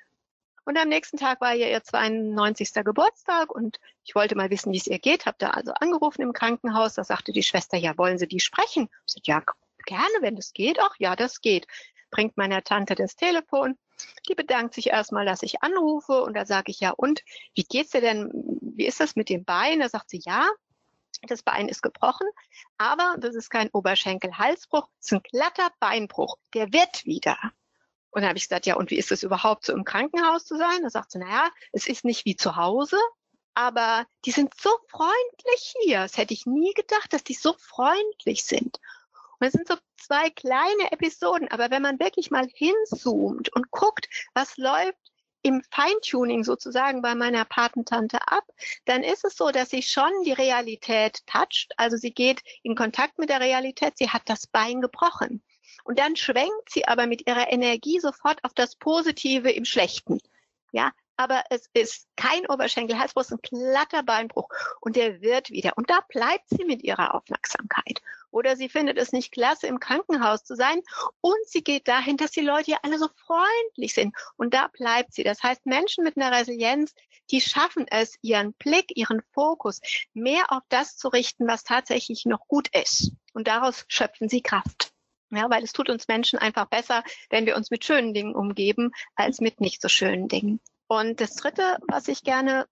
Und 0.65 0.79
am 0.79 0.89
nächsten 0.89 1.17
Tag 1.17 1.41
war 1.41 1.55
ja 1.55 1.67
ihr 1.67 1.83
92. 1.83 2.73
Geburtstag 2.85 3.51
und 3.51 3.81
ich 4.05 4.15
wollte 4.15 4.37
mal 4.37 4.51
wissen, 4.51 4.73
wie 4.73 4.79
es 4.79 4.87
ihr 4.87 5.01
geht. 5.01 5.27
Habe 5.27 5.37
da 5.39 5.51
also 5.51 5.73
angerufen 5.73 6.23
im 6.23 6.33
Krankenhaus. 6.33 6.95
Da 6.95 7.03
sagte 7.03 7.33
die 7.33 7.43
Schwester, 7.43 7.77
ja, 7.77 7.99
wollen 7.99 8.19
Sie 8.19 8.29
die 8.29 8.41
sprechen? 8.41 8.89
Ich 9.07 9.15
sagte, 9.15 9.31
ja, 9.31 9.43
gerne, 9.87 10.15
wenn 10.21 10.37
das 10.37 10.53
geht. 10.53 10.79
Ach 10.81 10.95
ja, 10.99 11.17
das 11.17 11.41
geht. 11.41 11.67
Bringt 12.11 12.37
meiner 12.37 12.63
Tante 12.63 12.95
das 12.95 13.17
Telefon. 13.17 13.77
Die 14.29 14.35
bedankt 14.35 14.75
sich 14.75 14.89
erstmal, 14.89 15.27
dass 15.27 15.43
ich 15.43 15.63
anrufe. 15.63 16.23
Und 16.23 16.35
da 16.35 16.47
sage 16.47 16.71
ich, 16.71 16.81
ja, 16.81 16.91
und 16.91 17.23
wie 17.55 17.65
geht's 17.65 17.91
dir 17.91 18.01
denn? 18.01 18.31
Wie 18.61 18.87
ist 18.87 19.01
das 19.01 19.17
mit 19.17 19.29
dem 19.29 19.45
Bein? 19.45 19.81
Da 19.81 19.89
sagt 19.89 20.11
sie, 20.11 20.23
ja, 20.25 20.49
das 21.29 21.43
Bein 21.43 21.69
ist 21.69 21.83
gebrochen, 21.83 22.27
aber 22.79 23.17
das 23.19 23.35
ist 23.35 23.51
kein 23.51 23.71
Oberschenkel-Halsbruch, 23.71 24.89
es 24.99 25.07
ist 25.07 25.13
ein 25.13 25.23
glatter 25.23 25.71
Beinbruch. 25.79 26.37
Der 26.55 26.73
wird 26.73 27.05
wieder. 27.05 27.39
Und 28.11 28.23
dann 28.23 28.29
habe 28.29 28.39
ich 28.39 28.45
gesagt, 28.45 28.67
ja, 28.67 28.77
und 28.77 28.91
wie 28.91 28.99
ist 28.99 29.13
es 29.13 29.23
überhaupt, 29.23 29.65
so 29.65 29.73
im 29.73 29.85
Krankenhaus 29.85 30.45
zu 30.45 30.57
sein? 30.57 30.83
Da 30.83 30.91
sagt 30.91 31.13
sie, 31.13 31.19
naja, 31.19 31.49
es 31.73 31.87
ist 31.87 32.05
nicht 32.05 32.25
wie 32.25 32.37
zu 32.37 32.57
Hause, 32.57 32.99
aber 33.55 34.07
die 34.25 34.33
sind 34.33 34.53
so 34.61 34.71
freundlich 34.89 35.75
hier. 35.83 36.01
Das 36.01 36.17
hätte 36.17 36.35
ich 36.35 36.45
nie 36.45 36.75
gedacht, 36.75 37.13
dass 37.13 37.25
die 37.25 37.35
so 37.35 37.55
freundlich 37.59 38.45
sind. 38.45 38.79
Es 39.43 39.53
sind 39.53 39.67
so 39.67 39.75
zwei 39.97 40.31
kleine 40.31 40.93
Episoden, 40.93 41.49
aber 41.49 41.71
wenn 41.71 41.83
man 41.83 41.99
wirklich 41.99 42.31
mal 42.31 42.49
hinzoomt 42.55 43.53
und 43.55 43.71
guckt, 43.71 44.09
was 44.35 44.57
läuft 44.57 44.99
im 45.43 45.63
Feintuning 45.71 46.45
sozusagen 46.45 47.03
bei 47.03 47.15
meiner 47.15 47.45
Patentante 47.45 48.19
ab, 48.29 48.45
dann 48.85 49.03
ist 49.03 49.25
es 49.25 49.37
so, 49.37 49.51
dass 49.51 49.71
sie 49.71 49.83
schon 49.83 50.11
die 50.25 50.33
Realität 50.33 51.27
toucht. 51.27 51.73
Also 51.77 51.97
sie 51.97 52.13
geht 52.13 52.43
in 52.63 52.77
Kontakt 52.77 53.19
mit 53.19 53.29
der 53.29 53.41
Realität. 53.41 53.99
Sie 53.99 54.09
hat 54.09 54.23
das 54.27 54.47
Bein 54.47 54.81
gebrochen. 54.81 55.43
Und 55.85 55.99
dann 55.99 56.15
schwenkt 56.15 56.71
sie 56.71 56.87
aber 56.87 57.07
mit 57.07 57.27
ihrer 57.27 57.51
Energie 57.51 57.99
sofort 57.99 58.43
auf 58.45 58.55
das 58.55 58.77
Positive 58.77 59.51
im 59.51 59.65
Schlechten. 59.65 60.21
Ja, 60.71 60.93
aber 61.17 61.45
es 61.51 61.69
ist 61.75 62.07
kein 62.17 62.47
Oberschenkel-Halsbruch, 62.47 63.31
ein 63.31 63.39
glatter 63.43 64.03
Beinbruch 64.03 64.49
und 64.81 64.97
der 64.97 65.21
wird 65.21 65.51
wieder. 65.51 65.73
Und 65.77 65.91
da 65.91 66.01
bleibt 66.09 66.49
sie 66.49 66.65
mit 66.65 66.83
ihrer 66.83 67.15
Aufmerksamkeit. 67.15 68.01
Oder 68.33 68.57
sie 68.57 68.69
findet 68.69 68.99
es 68.99 69.13
nicht 69.13 69.31
klasse, 69.31 69.69
im 69.69 69.79
Krankenhaus 69.79 70.43
zu 70.43 70.57
sein 70.57 70.81
und 71.21 71.47
sie 71.47 71.63
geht 71.63 71.87
dahin, 71.87 72.17
dass 72.17 72.33
die 72.33 72.41
Leute 72.41 72.73
ja 72.73 72.79
alle 72.83 72.99
so 72.99 73.09
freundlich 73.27 73.95
sind. 73.95 74.17
Und 74.37 74.55
da 74.55 74.69
bleibt 74.69 75.13
sie. 75.13 75.23
Das 75.23 75.43
heißt, 75.43 75.67
Menschen 75.67 76.03
mit 76.03 76.17
einer 76.17 76.37
Resilienz, 76.37 76.95
die 77.31 77.41
schaffen 77.41 77.87
es, 77.89 78.17
ihren 78.23 78.55
Blick, 78.55 78.97
ihren 78.97 79.23
Fokus 79.33 79.81
mehr 80.15 80.51
auf 80.51 80.63
das 80.71 80.97
zu 80.97 81.09
richten, 81.09 81.47
was 81.47 81.63
tatsächlich 81.63 82.25
noch 82.25 82.49
gut 82.49 82.69
ist. 82.75 83.13
Und 83.35 83.47
daraus 83.47 83.85
schöpfen 83.87 84.29
sie 84.29 84.43
Kraft. 84.43 84.93
Ja, 85.31 85.49
weil 85.49 85.63
es 85.63 85.73
tut 85.73 85.89
uns 85.89 86.09
Menschen 86.09 86.39
einfach 86.39 86.67
besser, 86.67 87.05
wenn 87.31 87.47
wir 87.47 87.57
uns 87.57 87.71
mit 87.71 87.85
schönen 87.85 88.13
Dingen 88.13 88.35
umgeben, 88.35 88.93
als 89.15 89.41
mit 89.41 89.61
nicht 89.61 89.81
so 89.81 89.89
schönen 89.89 90.29
Dingen. 90.29 90.61
Und 90.89 91.21
das 91.21 91.35
Dritte, 91.35 91.79
was 91.89 92.09
ich 92.09 92.23
gerne, 92.23 92.67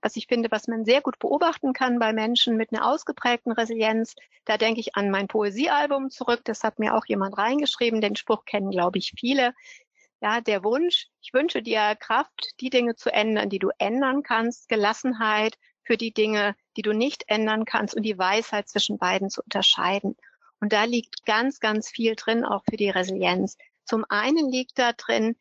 was 0.00 0.16
ich 0.16 0.26
finde, 0.26 0.50
was 0.50 0.68
man 0.68 0.84
sehr 0.84 1.00
gut 1.00 1.18
beobachten 1.18 1.72
kann 1.72 1.98
bei 1.98 2.12
Menschen 2.12 2.56
mit 2.56 2.72
einer 2.72 2.86
ausgeprägten 2.86 3.52
Resilienz, 3.52 4.14
da 4.44 4.56
denke 4.56 4.80
ich 4.80 4.96
an 4.96 5.10
mein 5.10 5.28
Poesiealbum 5.28 6.10
zurück. 6.10 6.40
Das 6.44 6.62
hat 6.62 6.78
mir 6.78 6.94
auch 6.94 7.06
jemand 7.06 7.36
reingeschrieben. 7.36 8.00
Den 8.00 8.16
Spruch 8.16 8.44
kennen, 8.44 8.70
glaube 8.70 8.98
ich, 8.98 9.14
viele. 9.18 9.54
Ja, 10.20 10.40
der 10.40 10.64
Wunsch, 10.64 11.08
ich 11.20 11.34
wünsche 11.34 11.62
dir 11.62 11.94
Kraft, 11.98 12.54
die 12.60 12.70
Dinge 12.70 12.96
zu 12.96 13.12
ändern, 13.12 13.50
die 13.50 13.58
du 13.58 13.70
ändern 13.78 14.22
kannst, 14.22 14.68
Gelassenheit 14.68 15.58
für 15.82 15.96
die 15.96 16.12
Dinge, 16.12 16.56
die 16.76 16.82
du 16.82 16.92
nicht 16.92 17.24
ändern 17.28 17.64
kannst 17.64 17.94
und 17.94 18.02
die 18.02 18.18
Weisheit 18.18 18.68
zwischen 18.68 18.98
beiden 18.98 19.30
zu 19.30 19.42
unterscheiden. 19.42 20.16
Und 20.60 20.72
da 20.72 20.84
liegt 20.84 21.26
ganz, 21.26 21.60
ganz 21.60 21.90
viel 21.90 22.14
drin, 22.16 22.44
auch 22.44 22.64
für 22.68 22.76
die 22.76 22.90
Resilienz. 22.90 23.56
Zum 23.84 24.04
einen 24.08 24.50
liegt 24.50 24.78
da 24.78 24.92
drin 24.92 25.36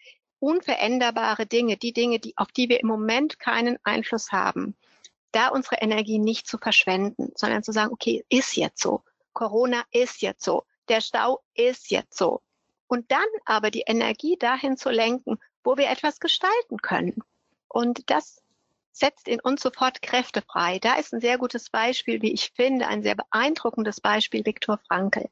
unveränderbare 0.45 1.47
Dinge, 1.47 1.75
die 1.75 1.91
Dinge, 1.91 2.19
die, 2.19 2.37
auf 2.37 2.51
die 2.51 2.69
wir 2.69 2.79
im 2.79 2.87
Moment 2.87 3.39
keinen 3.39 3.79
Einfluss 3.83 4.31
haben, 4.31 4.75
da 5.31 5.47
unsere 5.47 5.77
Energie 5.77 6.19
nicht 6.19 6.47
zu 6.47 6.59
verschwenden, 6.59 7.31
sondern 7.35 7.63
zu 7.63 7.71
sagen, 7.71 7.91
okay, 7.91 8.23
ist 8.29 8.55
jetzt 8.55 8.79
so. 8.79 9.01
Corona 9.33 9.83
ist 9.91 10.21
jetzt 10.21 10.43
so. 10.43 10.63
Der 10.87 11.01
Stau 11.01 11.41
ist 11.55 11.89
jetzt 11.89 12.15
so. 12.15 12.41
Und 12.85 13.11
dann 13.11 13.25
aber 13.45 13.71
die 13.71 13.85
Energie 13.87 14.37
dahin 14.37 14.77
zu 14.77 14.91
lenken, 14.91 15.39
wo 15.63 15.77
wir 15.77 15.89
etwas 15.89 16.19
gestalten 16.19 16.77
können. 16.77 17.23
Und 17.67 18.11
das 18.11 18.43
setzt 18.91 19.27
in 19.27 19.39
uns 19.39 19.63
sofort 19.63 20.03
Kräfte 20.03 20.43
frei. 20.43 20.77
Da 20.77 20.93
ist 20.93 21.11
ein 21.11 21.21
sehr 21.21 21.39
gutes 21.39 21.71
Beispiel, 21.71 22.21
wie 22.21 22.31
ich 22.31 22.51
finde, 22.55 22.87
ein 22.87 23.01
sehr 23.01 23.15
beeindruckendes 23.15 23.99
Beispiel 23.99 24.45
Viktor 24.45 24.79
Frankl. 24.87 25.27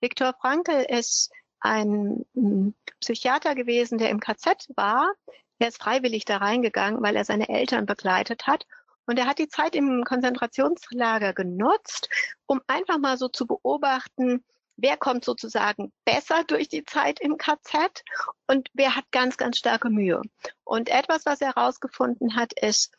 Viktor 0.00 0.34
Frankl 0.40 0.84
ist 0.88 1.30
ein 1.60 2.24
hm, 2.34 2.74
Psychiater 3.00 3.54
gewesen, 3.54 3.98
der 3.98 4.10
im 4.10 4.20
KZ 4.20 4.68
war. 4.76 5.12
Er 5.58 5.68
ist 5.68 5.82
freiwillig 5.82 6.24
da 6.24 6.38
reingegangen, 6.38 7.02
weil 7.02 7.16
er 7.16 7.24
seine 7.24 7.48
Eltern 7.48 7.86
begleitet 7.86 8.46
hat. 8.46 8.66
Und 9.06 9.18
er 9.18 9.26
hat 9.26 9.38
die 9.38 9.48
Zeit 9.48 9.74
im 9.74 10.04
Konzentrationslager 10.04 11.32
genutzt, 11.32 12.08
um 12.46 12.60
einfach 12.66 12.98
mal 12.98 13.16
so 13.16 13.28
zu 13.28 13.46
beobachten, 13.46 14.44
wer 14.76 14.96
kommt 14.96 15.24
sozusagen 15.24 15.92
besser 16.04 16.44
durch 16.44 16.68
die 16.68 16.84
Zeit 16.84 17.20
im 17.20 17.36
KZ 17.36 18.04
und 18.46 18.68
wer 18.74 18.96
hat 18.96 19.04
ganz, 19.10 19.36
ganz 19.36 19.58
starke 19.58 19.90
Mühe. 19.90 20.22
Und 20.64 20.88
etwas, 20.88 21.26
was 21.26 21.40
er 21.40 21.54
herausgefunden 21.54 22.36
hat, 22.36 22.52
ist, 22.52 22.92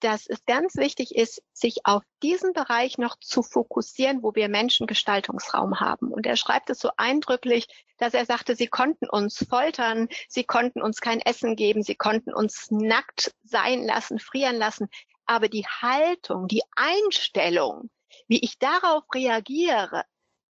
dass 0.00 0.26
es 0.26 0.44
ganz 0.44 0.76
wichtig 0.76 1.14
ist, 1.14 1.42
sich 1.52 1.78
auf 1.84 2.02
diesen 2.22 2.52
Bereich 2.52 2.98
noch 2.98 3.16
zu 3.20 3.42
fokussieren, 3.42 4.22
wo 4.22 4.34
wir 4.34 4.48
Menschen 4.48 4.86
Gestaltungsraum 4.86 5.80
haben. 5.80 6.12
Und 6.12 6.26
er 6.26 6.36
schreibt 6.36 6.70
es 6.70 6.78
so 6.78 6.90
eindrücklich, 6.96 7.66
dass 7.98 8.14
er 8.14 8.26
sagte, 8.26 8.56
sie 8.56 8.66
konnten 8.66 9.08
uns 9.08 9.46
foltern, 9.48 10.08
sie 10.28 10.44
konnten 10.44 10.82
uns 10.82 11.00
kein 11.00 11.20
Essen 11.20 11.56
geben, 11.56 11.82
sie 11.82 11.94
konnten 11.94 12.34
uns 12.34 12.70
nackt 12.70 13.32
sein 13.44 13.84
lassen, 13.84 14.18
frieren 14.18 14.56
lassen. 14.56 14.88
Aber 15.26 15.48
die 15.48 15.66
Haltung, 15.66 16.48
die 16.48 16.62
Einstellung, 16.76 17.90
wie 18.28 18.40
ich 18.40 18.58
darauf 18.58 19.04
reagiere, 19.14 20.04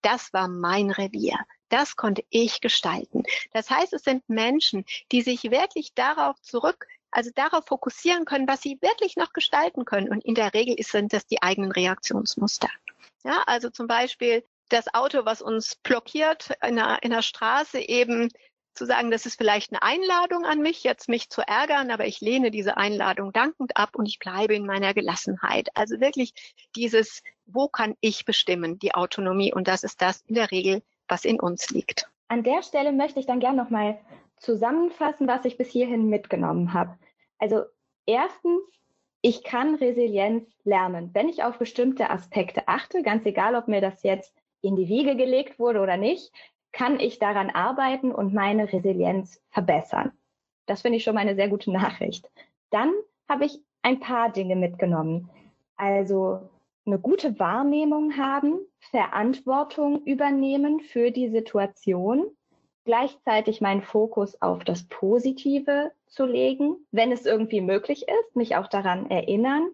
das 0.03 0.33
war 0.33 0.49
mein 0.49 0.91
Revier. 0.91 1.39
Das 1.69 1.97
konnte 1.97 2.23
ich 2.29 2.61
gestalten. 2.61 3.23
Das 3.53 3.71
heißt, 3.71 3.95
es 3.95 4.03
sind 4.03 4.29
Menschen, 4.29 4.85
die 5.11 5.23
sich 5.23 5.45
wirklich 5.45 5.95
darauf 5.95 6.41
zurück, 6.43 6.87
also 7.13 7.31
darauf 7.35 7.67
fokussieren 7.67 8.25
können, 8.25 8.49
was 8.49 8.63
sie 8.63 8.79
wirklich 8.81 9.17
noch 9.17 9.33
gestalten 9.33 9.85
können. 9.85 10.09
Und 10.09 10.25
in 10.25 10.35
der 10.35 10.55
Regel 10.55 10.77
sind 10.83 11.13
das 11.13 11.27
die 11.27 11.43
eigenen 11.43 11.71
Reaktionsmuster. 11.71 12.69
Ja, 13.25 13.43
also 13.47 13.71
zum 13.71 13.87
Beispiel 13.87 14.45
das 14.69 14.93
Auto, 14.95 15.25
was 15.25 15.43
uns 15.43 15.77
blockiert 15.77 16.51
in 16.67 16.77
der, 16.77 16.99
in 17.03 17.11
der 17.11 17.23
Straße 17.23 17.79
eben 17.79 18.31
zu 18.75 18.87
sagen, 18.87 19.11
das 19.11 19.27
ist 19.27 19.37
vielleicht 19.37 19.73
eine 19.73 19.83
Einladung 19.83 20.45
an 20.45 20.61
mich, 20.61 20.83
jetzt 20.83 21.09
mich 21.09 21.29
zu 21.29 21.43
ärgern, 21.43 21.91
aber 21.91 22.07
ich 22.07 22.21
lehne 22.21 22.51
diese 22.51 22.79
Einladung 22.79 23.33
dankend 23.33 23.77
ab 23.77 23.91
und 23.95 24.07
ich 24.07 24.19
bleibe 24.19 24.55
in 24.55 24.65
meiner 24.65 24.95
Gelassenheit. 24.95 25.69
Also 25.75 26.01
wirklich 26.01 26.33
dieses, 26.75 27.23
wo 27.45 27.69
kann 27.69 27.95
ich 28.01 28.25
bestimmen, 28.25 28.79
die 28.79 28.95
Autonomie 28.95 29.53
und 29.53 29.69
das 29.69 29.85
ist 29.85 30.01
das 30.01 30.23
in 30.27 30.37
der 30.37 30.51
Regel, 30.51 30.83
was 31.07 31.27
in 31.27 31.39
uns 31.39 31.71
liegt. 31.71 32.09
An 32.29 32.43
der 32.43 32.63
Stelle 32.63 32.93
möchte 32.93 33.21
ich 33.21 33.27
dann 33.27 33.41
gerne 33.41 33.63
nochmal 33.63 33.99
zusammenfassen, 34.39 35.29
was 35.29 35.45
ich 35.45 35.59
bis 35.59 35.69
hierhin 35.69 36.09
mitgenommen 36.09 36.73
habe. 36.73 36.99
Also 37.43 37.65
erstens, 38.07 38.63
ich 39.21 39.43
kann 39.43 39.75
Resilienz 39.75 40.49
lernen, 40.63 41.11
wenn 41.13 41.29
ich 41.29 41.43
auf 41.43 41.59
bestimmte 41.59 42.09
Aspekte 42.09 42.69
achte, 42.69 43.03
ganz 43.03 43.27
egal, 43.27 43.57
ob 43.57 43.67
mir 43.67 43.81
das 43.81 44.05
jetzt 44.05 44.33
in 44.61 44.77
die 44.77 44.87
Wiege 44.87 45.17
gelegt 45.17 45.59
wurde 45.59 45.81
oder 45.81 45.97
nicht, 45.97 46.33
kann 46.71 47.01
ich 47.01 47.19
daran 47.19 47.51
arbeiten 47.51 48.13
und 48.13 48.33
meine 48.33 48.73
Resilienz 48.73 49.43
verbessern. 49.51 50.13
Das 50.67 50.83
finde 50.83 50.99
ich 50.99 51.03
schon 51.03 51.17
mal 51.17 51.23
eine 51.23 51.35
sehr 51.35 51.49
gute 51.49 51.73
Nachricht. 51.73 52.31
Dann 52.71 52.93
habe 53.29 53.47
ich 53.47 53.59
ein 53.83 53.99
paar 53.99 54.31
Dinge 54.31 54.55
mitgenommen. 54.55 55.29
Also 55.75 56.49
eine 56.87 57.01
gute 57.01 57.41
Wahrnehmung 57.41 58.17
haben, 58.17 58.61
Verantwortung 58.93 60.05
übernehmen 60.05 60.79
für 60.79 61.11
die 61.11 61.29
Situation, 61.29 62.37
gleichzeitig 62.85 63.61
meinen 63.61 63.83
Fokus 63.83 64.41
auf 64.43 64.65
das 64.65 64.85
Positive 64.85 65.93
zu 66.07 66.27
legen, 66.27 66.77
wenn 66.91 67.13
es 67.13 67.27
irgendwie 67.27 67.61
möglich 67.61 68.07
ist, 68.09 68.37
mich 68.37 68.57
auch 68.57 68.69
daran 68.69 69.11
erinnern, 69.11 69.71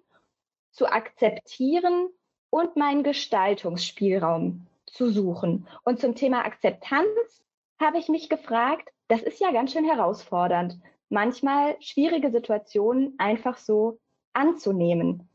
zu 0.71 0.87
akzeptieren 0.87 2.09
und 2.51 2.77
meinen 2.77 3.03
Gestaltungsspielraum 3.03 4.67
zu 4.87 5.11
suchen. 5.11 5.67
Und 5.85 6.01
zum 6.01 6.15
Thema 6.15 6.45
Akzeptanz 6.45 7.45
habe 7.81 7.99
ich 7.99 8.09
mich 8.09 8.29
gefragt, 8.29 8.91
das 9.09 9.23
ist 9.23 9.41
ja 9.41 9.53
ganz 9.53 9.73
schön 9.73 9.85
herausfordernd, 9.85 10.79
manchmal 11.09 11.77
schwierige 11.81 12.31
Situationen 12.31 13.15
einfach 13.19 13.57
so 13.57 13.99
anzunehmen. 14.33 15.29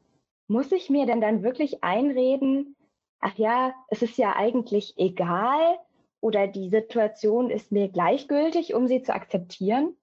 Muss 0.47 0.71
ich 0.71 0.89
mir 0.89 1.05
denn 1.05 1.21
dann 1.21 1.43
wirklich 1.43 1.83
einreden, 1.83 2.75
ach 3.19 3.35
ja, 3.37 3.73
es 3.87 4.01
ist 4.01 4.17
ja 4.17 4.35
eigentlich 4.35 4.93
egal 4.97 5.77
oder 6.23 6.47
die 6.47 6.69
Situation 6.69 7.49
ist 7.49 7.71
mir 7.71 7.89
gleichgültig, 7.89 8.73
um 8.73 8.87
sie 8.87 9.03
zu 9.03 9.13
akzeptieren? 9.13 9.95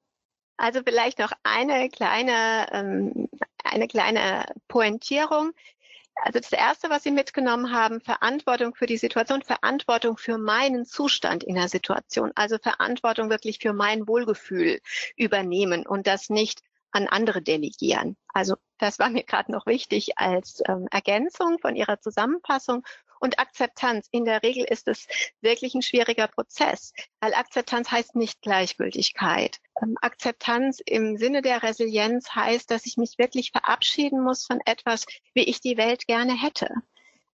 Also 0.58 0.82
vielleicht 0.84 1.18
noch 1.18 1.32
eine 1.42 1.88
kleine, 1.88 2.66
ähm, 2.72 3.28
eine 3.64 3.88
kleine 3.88 4.44
Pointierung. 4.68 5.52
Also 6.16 6.38
das 6.38 6.52
Erste, 6.52 6.90
was 6.90 7.04
Sie 7.04 7.10
mitgenommen 7.10 7.72
haben, 7.72 8.02
Verantwortung 8.02 8.74
für 8.74 8.84
die 8.84 8.98
Situation, 8.98 9.40
Verantwortung 9.40 10.18
für 10.18 10.36
meinen 10.36 10.84
Zustand 10.84 11.42
in 11.42 11.54
der 11.54 11.68
Situation, 11.68 12.32
also 12.34 12.58
Verantwortung 12.58 13.30
wirklich 13.30 13.58
für 13.58 13.72
mein 13.72 14.06
Wohlgefühl 14.06 14.80
übernehmen 15.16 15.86
und 15.86 16.06
das 16.06 16.28
nicht 16.28 16.60
an 16.90 17.08
andere 17.08 17.40
delegieren. 17.40 18.18
Also 18.28 18.56
das 18.76 18.98
war 18.98 19.08
mir 19.08 19.22
gerade 19.22 19.50
noch 19.50 19.64
wichtig 19.64 20.18
als 20.18 20.62
ähm, 20.68 20.86
Ergänzung 20.90 21.58
von 21.58 21.76
Ihrer 21.76 22.00
Zusammenfassung. 22.00 22.84
Und 23.20 23.38
Akzeptanz, 23.38 24.08
in 24.10 24.24
der 24.24 24.42
Regel 24.42 24.64
ist 24.64 24.88
es 24.88 25.06
wirklich 25.42 25.74
ein 25.74 25.82
schwieriger 25.82 26.26
Prozess, 26.26 26.94
weil 27.20 27.34
Akzeptanz 27.34 27.90
heißt 27.90 28.16
nicht 28.16 28.40
Gleichgültigkeit. 28.40 29.58
Ähm, 29.82 29.96
Akzeptanz 30.00 30.80
im 30.86 31.18
Sinne 31.18 31.42
der 31.42 31.62
Resilienz 31.62 32.34
heißt, 32.34 32.70
dass 32.70 32.86
ich 32.86 32.96
mich 32.96 33.18
wirklich 33.18 33.52
verabschieden 33.52 34.22
muss 34.22 34.46
von 34.46 34.60
etwas, 34.64 35.04
wie 35.34 35.44
ich 35.44 35.60
die 35.60 35.76
Welt 35.76 36.06
gerne 36.06 36.32
hätte. 36.32 36.72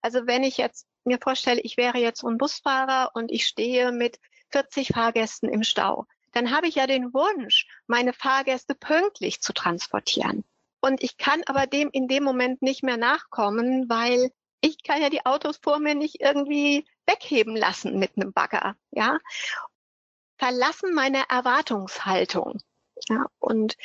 Also 0.01 0.27
wenn 0.27 0.43
ich 0.43 0.57
jetzt 0.57 0.85
mir 1.03 1.17
vorstelle, 1.19 1.61
ich 1.61 1.77
wäre 1.77 1.97
jetzt 1.97 2.23
ein 2.23 2.37
Busfahrer 2.37 3.11
und 3.15 3.31
ich 3.31 3.47
stehe 3.47 3.91
mit 3.91 4.19
40 4.51 4.89
Fahrgästen 4.89 5.49
im 5.49 5.63
Stau, 5.63 6.05
dann 6.31 6.51
habe 6.51 6.67
ich 6.67 6.75
ja 6.75 6.85
den 6.85 7.11
Wunsch, 7.11 7.67
meine 7.87 8.13
Fahrgäste 8.13 8.75
pünktlich 8.75 9.41
zu 9.41 9.51
transportieren. 9.51 10.43
Und 10.79 11.03
ich 11.03 11.17
kann 11.17 11.41
aber 11.47 11.65
dem 11.65 11.89
in 11.91 12.07
dem 12.07 12.23
Moment 12.23 12.61
nicht 12.61 12.83
mehr 12.83 12.97
nachkommen, 12.97 13.89
weil 13.89 14.31
ich 14.61 14.83
kann 14.83 15.01
ja 15.01 15.09
die 15.09 15.25
Autos 15.25 15.57
vor 15.57 15.79
mir 15.79 15.95
nicht 15.95 16.21
irgendwie 16.21 16.85
wegheben 17.05 17.55
lassen 17.55 17.99
mit 17.99 18.11
einem 18.15 18.33
Bagger, 18.33 18.75
ja. 18.91 19.19
Verlassen 20.37 20.93
meine 20.93 21.23
Erwartungshaltung. 21.29 22.59
Ja, 23.09 23.25
und 23.39 23.75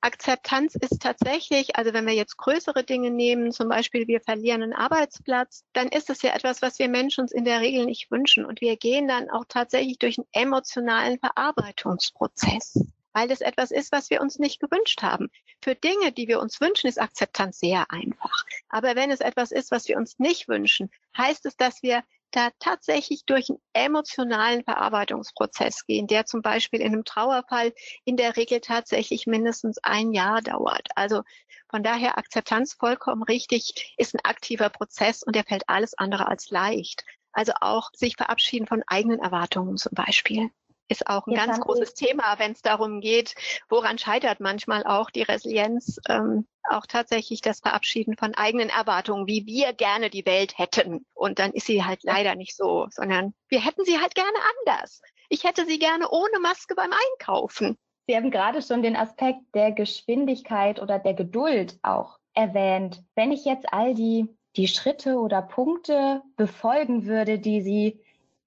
Akzeptanz 0.00 0.74
ist 0.74 1.00
tatsächlich, 1.00 1.76
also 1.76 1.92
wenn 1.92 2.06
wir 2.06 2.14
jetzt 2.14 2.36
größere 2.36 2.82
Dinge 2.82 3.10
nehmen, 3.10 3.52
zum 3.52 3.68
Beispiel 3.68 4.08
wir 4.08 4.20
verlieren 4.20 4.62
einen 4.62 4.72
Arbeitsplatz, 4.72 5.64
dann 5.72 5.88
ist 5.88 6.10
es 6.10 6.22
ja 6.22 6.34
etwas, 6.34 6.60
was 6.60 6.80
wir 6.80 6.88
Menschen 6.88 7.22
uns 7.22 7.32
in 7.32 7.44
der 7.44 7.60
Regel 7.60 7.84
nicht 7.84 8.10
wünschen. 8.10 8.44
Und 8.44 8.60
wir 8.60 8.76
gehen 8.76 9.06
dann 9.06 9.30
auch 9.30 9.44
tatsächlich 9.48 9.98
durch 9.98 10.18
einen 10.18 10.26
emotionalen 10.32 11.20
Verarbeitungsprozess 11.20 12.80
weil 13.12 13.28
das 13.28 13.40
etwas 13.40 13.70
ist, 13.70 13.92
was 13.92 14.10
wir 14.10 14.20
uns 14.20 14.38
nicht 14.38 14.60
gewünscht 14.60 15.02
haben. 15.02 15.30
Für 15.62 15.74
Dinge, 15.74 16.12
die 16.12 16.28
wir 16.28 16.40
uns 16.40 16.60
wünschen, 16.60 16.88
ist 16.88 17.00
Akzeptanz 17.00 17.60
sehr 17.60 17.90
einfach. 17.90 18.44
Aber 18.68 18.96
wenn 18.96 19.10
es 19.10 19.20
etwas 19.20 19.52
ist, 19.52 19.70
was 19.70 19.88
wir 19.88 19.96
uns 19.96 20.18
nicht 20.18 20.48
wünschen, 20.48 20.90
heißt 21.16 21.46
es, 21.46 21.56
dass 21.56 21.82
wir 21.82 22.02
da 22.32 22.50
tatsächlich 22.58 23.24
durch 23.26 23.50
einen 23.50 23.60
emotionalen 23.74 24.64
Verarbeitungsprozess 24.64 25.84
gehen, 25.86 26.06
der 26.06 26.24
zum 26.24 26.42
Beispiel 26.42 26.80
in 26.80 26.92
einem 26.92 27.04
Trauerfall 27.04 27.72
in 28.04 28.16
der 28.16 28.36
Regel 28.36 28.60
tatsächlich 28.60 29.26
mindestens 29.26 29.78
ein 29.82 30.12
Jahr 30.12 30.40
dauert. 30.40 30.88
Also 30.96 31.22
von 31.68 31.82
daher 31.82 32.18
Akzeptanz 32.18 32.74
vollkommen 32.74 33.22
richtig 33.22 33.94
ist 33.98 34.14
ein 34.14 34.24
aktiver 34.24 34.70
Prozess 34.70 35.22
und 35.22 35.36
der 35.36 35.44
fällt 35.44 35.68
alles 35.68 35.96
andere 35.96 36.26
als 36.26 36.50
leicht. 36.50 37.04
Also 37.32 37.52
auch 37.60 37.90
sich 37.94 38.16
verabschieden 38.16 38.66
von 38.66 38.82
eigenen 38.86 39.20
Erwartungen 39.20 39.76
zum 39.76 39.92
Beispiel 39.94 40.50
ist 40.92 41.08
auch 41.08 41.26
ein 41.26 41.32
Jetzt 41.32 41.46
ganz 41.46 41.60
großes 41.60 41.94
Thema, 41.94 42.38
wenn 42.38 42.52
es 42.52 42.62
darum 42.62 43.00
geht, 43.00 43.34
woran 43.68 43.98
scheitert 43.98 44.40
manchmal 44.40 44.84
auch 44.84 45.10
die 45.10 45.22
Resilienz, 45.22 45.98
ähm, 46.08 46.46
auch 46.70 46.86
tatsächlich 46.86 47.40
das 47.40 47.60
Verabschieden 47.60 48.16
von 48.16 48.34
eigenen 48.34 48.68
Erwartungen, 48.68 49.26
wie 49.26 49.46
wir 49.46 49.72
gerne 49.72 50.10
die 50.10 50.24
Welt 50.26 50.58
hätten. 50.58 51.04
Und 51.14 51.38
dann 51.38 51.52
ist 51.52 51.66
sie 51.66 51.84
halt 51.84 52.04
leider 52.04 52.36
nicht 52.36 52.56
so, 52.56 52.86
sondern 52.90 53.34
wir 53.48 53.64
hätten 53.64 53.84
sie 53.84 53.98
halt 53.98 54.14
gerne 54.14 54.38
anders. 54.60 55.02
Ich 55.28 55.44
hätte 55.44 55.66
sie 55.66 55.78
gerne 55.78 56.08
ohne 56.10 56.38
Maske 56.40 56.74
beim 56.74 56.90
Einkaufen. 56.92 57.78
Sie 58.06 58.16
haben 58.16 58.30
gerade 58.30 58.62
schon 58.62 58.82
den 58.82 58.96
Aspekt 58.96 59.40
der 59.54 59.72
Geschwindigkeit 59.72 60.80
oder 60.80 60.98
der 60.98 61.14
Geduld 61.14 61.78
auch 61.82 62.18
erwähnt. 62.34 63.02
Wenn 63.14 63.32
ich 63.32 63.44
jetzt 63.44 63.72
all 63.72 63.94
die, 63.94 64.28
die 64.56 64.68
Schritte 64.68 65.16
oder 65.18 65.40
Punkte 65.40 66.22
befolgen 66.36 67.06
würde, 67.06 67.38
die 67.38 67.62
Sie 67.62 68.00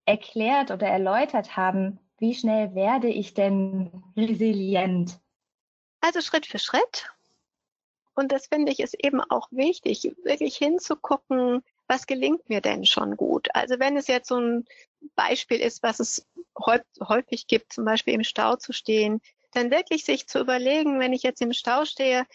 erklärt 0.05 0.71
oder 0.71 0.87
erläutert 0.87 1.57
haben, 1.57 1.99
wie 2.17 2.33
schnell 2.33 2.75
werde 2.75 3.07
ich 3.07 3.33
denn 3.33 4.03
resilient? 4.15 5.19
Also 6.01 6.21
Schritt 6.21 6.45
für 6.45 6.59
Schritt. 6.59 7.09
Und 8.15 8.31
das 8.31 8.47
finde 8.47 8.71
ich 8.71 8.79
ist 8.79 8.95
eben 9.03 9.21
auch 9.21 9.47
wichtig, 9.51 10.15
wirklich 10.23 10.55
hinzugucken, 10.55 11.63
was 11.87 12.07
gelingt 12.07 12.47
mir 12.49 12.61
denn 12.61 12.85
schon 12.85 13.17
gut? 13.17 13.49
Also 13.53 13.79
wenn 13.79 13.97
es 13.97 14.07
jetzt 14.07 14.29
so 14.29 14.39
ein 14.39 14.65
Beispiel 15.15 15.59
ist, 15.59 15.83
was 15.83 15.99
es 15.99 16.25
häufig 16.57 17.47
gibt, 17.47 17.73
zum 17.73 17.85
Beispiel 17.85 18.13
im 18.13 18.23
Stau 18.23 18.55
zu 18.55 18.71
stehen, 18.71 19.21
dann 19.51 19.71
wirklich 19.71 20.05
sich 20.05 20.27
zu 20.27 20.39
überlegen, 20.39 20.99
wenn 20.99 21.13
ich 21.13 21.23
jetzt 21.23 21.41
im 21.41 21.53
Stau 21.53 21.85
stehe, 21.85 22.25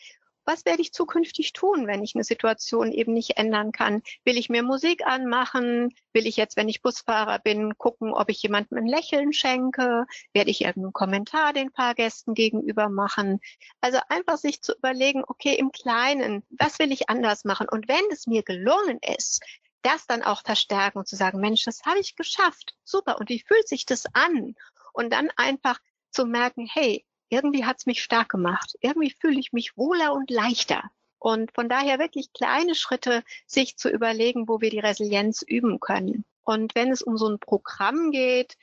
was 0.51 0.65
werde 0.65 0.83
ich 0.83 0.93
zukünftig 0.93 1.53
tun, 1.53 1.87
wenn 1.87 2.03
ich 2.03 2.17
eine 2.17 2.25
Situation 2.25 2.91
eben 2.91 3.13
nicht 3.13 3.37
ändern 3.37 3.71
kann? 3.71 4.03
Will 4.25 4.37
ich 4.37 4.49
mir 4.49 4.65
Musik 4.65 5.07
anmachen? 5.07 5.95
Will 6.13 6.27
ich 6.27 6.37
jetzt, 6.37 6.57
wenn 6.57 6.69
ich 6.69 6.83
Busfahrer 6.83 7.39
bin, 7.39 7.79
gucken, 7.79 8.13
ob 8.13 8.29
ich 8.31 8.43
jemandem 8.43 8.79
ein 8.79 8.87
Lächeln 8.87 9.33
schenke? 9.33 10.07
Werde 10.33 10.51
ich 10.51 10.63
irgendeinen 10.63 10.93
Kommentar 10.93 11.53
den 11.53 11.71
Fahrgästen 11.71 12.35
gegenüber 12.35 12.89
machen? 12.89 13.39
Also 13.81 13.99
einfach 14.09 14.39
sich 14.39 14.61
zu 14.61 14.75
überlegen, 14.75 15.23
okay, 15.25 15.55
im 15.55 15.71
Kleinen, 15.71 16.43
was 16.59 16.81
will 16.81 16.91
ich 16.91 17.09
anders 17.09 17.45
machen? 17.45 17.69
Und 17.71 17.87
wenn 17.87 18.05
es 18.11 18.27
mir 18.27 18.43
gelungen 18.43 18.99
ist, 19.17 19.45
das 19.83 20.09
dann 20.09 20.25
auch 20.25 20.43
verstärken 20.43 20.99
und 20.99 21.07
zu 21.07 21.15
sagen, 21.15 21.39
Mensch, 21.39 21.65
das 21.65 21.85
habe 21.85 22.01
ich 22.01 22.17
geschafft. 22.17 22.75
Super. 22.83 23.21
Und 23.21 23.29
wie 23.29 23.45
fühlt 23.47 23.69
sich 23.69 23.87
das 23.87 24.05
an? 24.15 24.57
Und 24.93 25.13
dann 25.13 25.31
einfach 25.37 25.79
zu 26.11 26.27
merken, 26.27 26.67
hey, 26.67 27.07
irgendwie 27.31 27.65
hat 27.65 27.79
es 27.79 27.87
mich 27.87 28.03
stark 28.03 28.29
gemacht. 28.29 28.77
Irgendwie 28.81 29.11
fühle 29.11 29.41
ich 29.41 29.53
mich 29.53 29.77
wohler 29.77 30.13
und 30.13 30.31
leichter. 30.31 30.91
Und 31.19 31.53
von 31.53 31.69
daher 31.69 31.99
wirklich 31.99 32.33
kleine 32.33 32.75
Schritte, 32.75 33.23
sich 33.47 33.77
zu 33.77 33.89
überlegen, 33.89 34.49
wo 34.49 34.61
wir 34.61 34.71
die 34.71 34.79
Resilienz 34.81 35.43
üben 35.43 35.81
können. 35.81 36.25
Und 36.43 36.75
wenn 36.75 36.91
es 36.91 37.03
um 37.03 37.17
so 37.17 37.29
ein 37.29 37.39
Programm 37.39 38.11
geht 38.11 38.57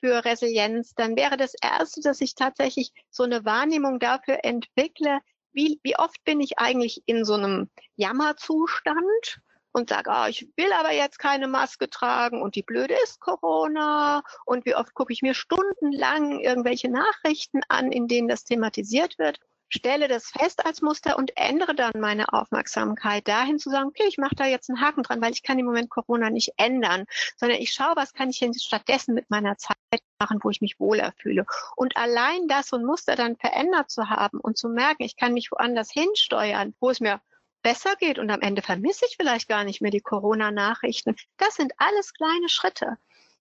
für 0.00 0.24
Resilienz, 0.24 0.94
dann 0.94 1.16
wäre 1.16 1.36
das 1.36 1.54
Erste, 1.62 2.00
dass 2.00 2.20
ich 2.20 2.34
tatsächlich 2.34 2.92
so 3.10 3.22
eine 3.22 3.44
Wahrnehmung 3.44 3.98
dafür 3.98 4.44
entwickle, 4.44 5.20
wie, 5.52 5.80
wie 5.82 5.96
oft 5.96 6.22
bin 6.24 6.40
ich 6.40 6.58
eigentlich 6.58 7.02
in 7.06 7.24
so 7.24 7.34
einem 7.34 7.70
Jammerzustand 7.96 9.40
und 9.72 9.88
sage, 9.88 10.10
ah, 10.10 10.28
ich 10.28 10.48
will 10.56 10.72
aber 10.72 10.92
jetzt 10.92 11.18
keine 11.18 11.48
Maske 11.48 11.88
tragen 11.88 12.42
und 12.42 12.54
die 12.54 12.62
blöde 12.62 12.94
ist 13.04 13.20
Corona 13.20 14.22
und 14.44 14.64
wie 14.66 14.74
oft 14.74 14.94
gucke 14.94 15.12
ich 15.12 15.22
mir 15.22 15.34
stundenlang 15.34 16.40
irgendwelche 16.40 16.90
Nachrichten 16.90 17.60
an, 17.68 17.92
in 17.92 18.08
denen 18.08 18.28
das 18.28 18.44
thematisiert 18.44 19.18
wird 19.18 19.38
stelle 19.70 20.08
das 20.08 20.30
fest 20.30 20.66
als 20.66 20.82
Muster 20.82 21.16
und 21.16 21.36
ändere 21.36 21.74
dann 21.74 21.92
meine 21.98 22.32
Aufmerksamkeit 22.32 23.26
dahin 23.26 23.58
zu 23.58 23.70
sagen, 23.70 23.88
okay, 23.88 24.04
ich 24.08 24.18
mache 24.18 24.34
da 24.34 24.44
jetzt 24.46 24.68
einen 24.68 24.80
Haken 24.80 25.02
dran, 25.02 25.22
weil 25.22 25.32
ich 25.32 25.42
kann 25.42 25.58
im 25.58 25.66
Moment 25.66 25.90
Corona 25.90 26.28
nicht 26.28 26.52
ändern, 26.56 27.04
sondern 27.36 27.58
ich 27.58 27.72
schaue, 27.72 27.94
was 27.96 28.12
kann 28.12 28.30
ich 28.30 28.40
denn 28.40 28.52
stattdessen 28.52 29.14
mit 29.14 29.30
meiner 29.30 29.56
Zeit 29.56 29.76
machen, 30.18 30.40
wo 30.42 30.50
ich 30.50 30.60
mich 30.60 30.78
wohler 30.78 31.12
fühle. 31.16 31.46
Und 31.76 31.96
allein 31.96 32.48
das 32.48 32.68
so 32.68 32.78
Muster 32.78 33.16
dann 33.16 33.36
verändert 33.36 33.90
zu 33.90 34.10
haben 34.10 34.40
und 34.40 34.58
zu 34.58 34.68
merken, 34.68 35.04
ich 35.04 35.16
kann 35.16 35.32
mich 35.32 35.50
woanders 35.52 35.90
hinsteuern, 35.90 36.74
wo 36.80 36.90
es 36.90 37.00
mir 37.00 37.20
besser 37.62 37.94
geht 37.96 38.18
und 38.18 38.30
am 38.30 38.40
Ende 38.40 38.62
vermisse 38.62 39.06
ich 39.06 39.16
vielleicht 39.16 39.48
gar 39.48 39.64
nicht 39.64 39.80
mehr 39.80 39.90
die 39.90 40.00
Corona-Nachrichten. 40.00 41.16
Das 41.36 41.54
sind 41.56 41.72
alles 41.78 42.12
kleine 42.14 42.48
Schritte. 42.48 42.96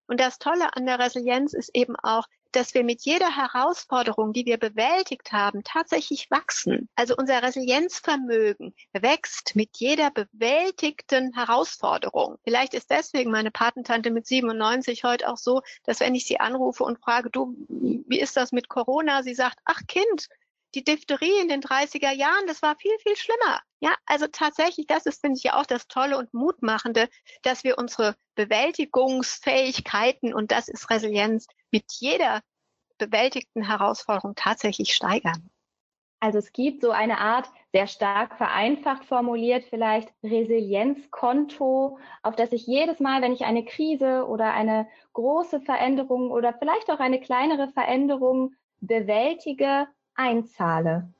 Und 0.07 0.19
das 0.19 0.39
Tolle 0.39 0.75
an 0.75 0.87
der 0.87 0.97
Resilienz 0.97 1.53
ist 1.53 1.69
eben 1.75 1.95
auch, 1.95 2.25
dass 2.51 2.73
wir 2.73 2.83
mit 2.83 3.01
jeder 3.03 3.35
Herausforderung, 3.35 4.33
die 4.33 4.45
wir 4.47 4.57
bewältigt 4.57 5.31
haben, 5.31 5.63
tatsächlich 5.63 6.31
wachsen. 6.31 6.89
Also 6.95 7.15
unser 7.15 7.43
Resilienzvermögen 7.43 8.73
wächst 8.93 9.55
mit 9.55 9.69
jeder 9.77 10.09
bewältigten 10.09 11.33
Herausforderung. 11.35 12.37
Vielleicht 12.43 12.73
ist 12.73 12.89
deswegen 12.89 13.29
meine 13.29 13.51
Patentante 13.51 14.09
mit 14.09 14.25
97 14.25 15.03
heute 15.03 15.29
auch 15.29 15.37
so, 15.37 15.61
dass 15.83 15.99
wenn 15.99 16.15
ich 16.15 16.25
sie 16.25 16.39
anrufe 16.39 16.83
und 16.83 16.99
frage, 16.99 17.29
du, 17.29 17.55
wie 17.69 18.19
ist 18.19 18.35
das 18.35 18.51
mit 18.51 18.67
Corona? 18.67 19.21
Sie 19.21 19.35
sagt, 19.35 19.59
ach 19.65 19.81
Kind, 19.87 20.27
die 20.73 20.83
Diphtherie 20.83 21.39
in 21.41 21.49
den 21.49 21.61
30er 21.61 22.11
Jahren, 22.11 22.47
das 22.47 22.61
war 22.61 22.75
viel, 22.77 22.97
viel 23.03 23.15
schlimmer. 23.15 23.61
Ja, 23.81 23.95
also 24.05 24.27
tatsächlich, 24.27 24.87
das 24.87 25.05
ist, 25.05 25.21
finde 25.21 25.37
ich 25.37 25.43
ja 25.43 25.59
auch 25.59 25.65
das 25.65 25.87
Tolle 25.87 26.17
und 26.17 26.33
Mutmachende, 26.33 27.07
dass 27.43 27.63
wir 27.63 27.77
unsere 27.77 28.15
Bewältigungsfähigkeiten, 28.35 30.33
und 30.33 30.51
das 30.51 30.67
ist 30.67 30.89
Resilienz, 30.89 31.47
mit 31.71 31.85
jeder 31.99 32.41
bewältigten 32.97 33.63
Herausforderung 33.63 34.35
tatsächlich 34.35 34.93
steigern. 34.93 35.49
Also 36.21 36.39
es 36.39 36.51
gibt 36.51 36.81
so 36.81 36.91
eine 36.91 37.19
Art, 37.19 37.49
sehr 37.71 37.87
stark 37.87 38.35
vereinfacht 38.35 39.05
formuliert, 39.05 39.63
vielleicht 39.69 40.11
Resilienzkonto, 40.23 41.99
auf 42.23 42.35
das 42.35 42.51
ich 42.51 42.67
jedes 42.67 42.99
Mal, 42.99 43.21
wenn 43.21 43.31
ich 43.31 43.45
eine 43.45 43.63
Krise 43.63 44.27
oder 44.27 44.53
eine 44.53 44.89
große 45.13 45.61
Veränderung 45.61 46.31
oder 46.31 46.53
vielleicht 46.53 46.89
auch 46.91 46.99
eine 46.99 47.21
kleinere 47.21 47.69
Veränderung 47.69 48.53
bewältige, 48.81 49.87
einzahle. 50.15 51.13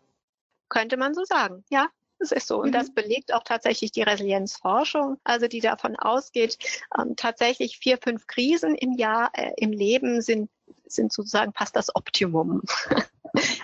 Könnte 0.67 0.97
man 0.97 1.13
so 1.13 1.23
sagen, 1.23 1.63
ja. 1.69 1.87
Das 2.19 2.31
ist 2.33 2.47
so. 2.47 2.57
Und 2.57 2.69
mhm. 2.69 2.73
das 2.73 2.93
belegt 2.93 3.33
auch 3.33 3.43
tatsächlich 3.43 3.91
die 3.91 4.03
Resilienzforschung, 4.03 5.17
also 5.23 5.47
die 5.47 5.61
davon 5.61 5.95
ausgeht, 5.95 6.57
ähm, 6.97 7.15
tatsächlich 7.15 7.77
vier, 7.77 7.97
fünf 7.97 8.27
Krisen 8.27 8.75
im 8.75 8.93
Jahr 8.93 9.31
äh, 9.33 9.51
im 9.57 9.71
Leben 9.71 10.21
sind, 10.21 10.49
sind 10.85 11.13
sozusagen 11.13 11.53
fast 11.53 11.75
das 11.75 11.95
Optimum. 11.95 12.61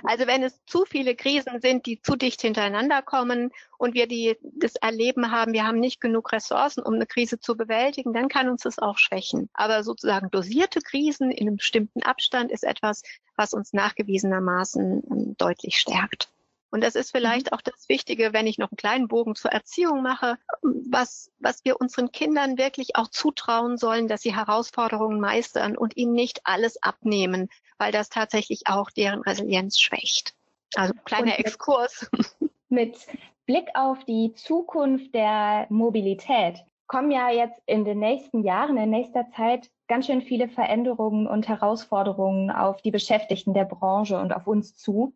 Also 0.04 0.28
wenn 0.28 0.44
es 0.44 0.64
zu 0.66 0.86
viele 0.86 1.16
Krisen 1.16 1.60
sind, 1.60 1.88
die 1.88 2.00
zu 2.00 2.16
dicht 2.16 2.42
hintereinander 2.42 3.02
kommen 3.02 3.52
und 3.80 3.96
wir 3.96 4.08
die, 4.08 4.38
das 4.42 4.76
Erleben 4.76 5.32
haben, 5.32 5.54
wir 5.54 5.66
haben 5.66 5.80
nicht 5.80 6.02
genug 6.02 6.32
Ressourcen, 6.32 6.84
um 6.84 6.94
eine 6.94 7.08
Krise 7.08 7.40
zu 7.40 7.58
bewältigen, 7.58 8.14
dann 8.14 8.28
kann 8.28 8.48
uns 8.48 8.62
das 8.62 8.80
auch 8.80 9.00
schwächen. 9.00 9.50
Aber 9.54 9.84
sozusagen 9.84 10.30
dosierte 10.30 10.82
Krisen 10.82 11.32
in 11.32 11.48
einem 11.48 11.58
bestimmten 11.58 12.04
Abstand 12.04 12.52
ist 12.52 12.64
etwas, 12.64 13.02
was 13.36 13.54
uns 13.54 13.74
nachgewiesenermaßen 13.74 15.04
ähm, 15.10 15.36
deutlich 15.38 15.78
stärkt. 15.78 16.30
Und 16.76 16.82
das 16.82 16.96
ist 16.96 17.12
vielleicht 17.12 17.52
mhm. 17.52 17.58
auch 17.58 17.62
das 17.62 17.88
Wichtige, 17.88 18.34
wenn 18.34 18.48
ich 18.48 18.58
noch 18.58 18.70
einen 18.70 18.76
kleinen 18.76 19.08
Bogen 19.08 19.34
zur 19.36 19.50
Erziehung 19.50 20.02
mache, 20.02 20.38
was, 20.62 21.32
was 21.40 21.64
wir 21.64 21.80
unseren 21.80 22.12
Kindern 22.12 22.58
wirklich 22.58 22.98
auch 22.98 23.08
zutrauen 23.08 23.78
sollen, 23.78 24.10
dass 24.10 24.24
sie 24.24 24.36
Herausforderungen 24.36 25.22
meistern 25.22 25.78
und 25.78 25.96
ihnen 25.96 26.12
nicht 26.12 26.42
alles 26.44 26.84
abnehmen, 26.84 27.48
weil 27.78 27.94
das 27.94 28.10
tatsächlich 28.10 28.64
auch 28.66 28.92
deren 28.92 29.22
Resilienz 29.22 29.80
schwächt. 29.80 30.36
Also 30.76 30.94
kleiner 31.06 31.28
mit, 31.28 31.40
Exkurs. 31.40 32.12
Mit 32.68 32.98
Blick 33.46 33.70
auf 33.74 34.04
die 34.04 34.34
Zukunft 34.34 35.16
der 35.16 35.68
Mobilität 35.70 36.58
kommen 36.88 37.10
ja 37.10 37.30
jetzt 37.30 37.62
in 37.68 37.86
den 37.86 38.00
nächsten 38.00 38.44
Jahren, 38.44 38.76
in 38.76 38.90
nächster 38.90 39.30
Zeit 39.30 39.70
ganz 39.88 40.08
schön 40.08 40.22
viele 40.22 40.50
Veränderungen 40.50 41.26
und 41.26 41.48
Herausforderungen 41.48 42.52
auf 42.52 42.82
die 42.82 42.92
Beschäftigten 42.92 43.54
der 43.54 43.64
Branche 43.64 44.20
und 44.20 44.34
auf 44.34 44.46
uns 44.46 44.76
zu 44.76 45.14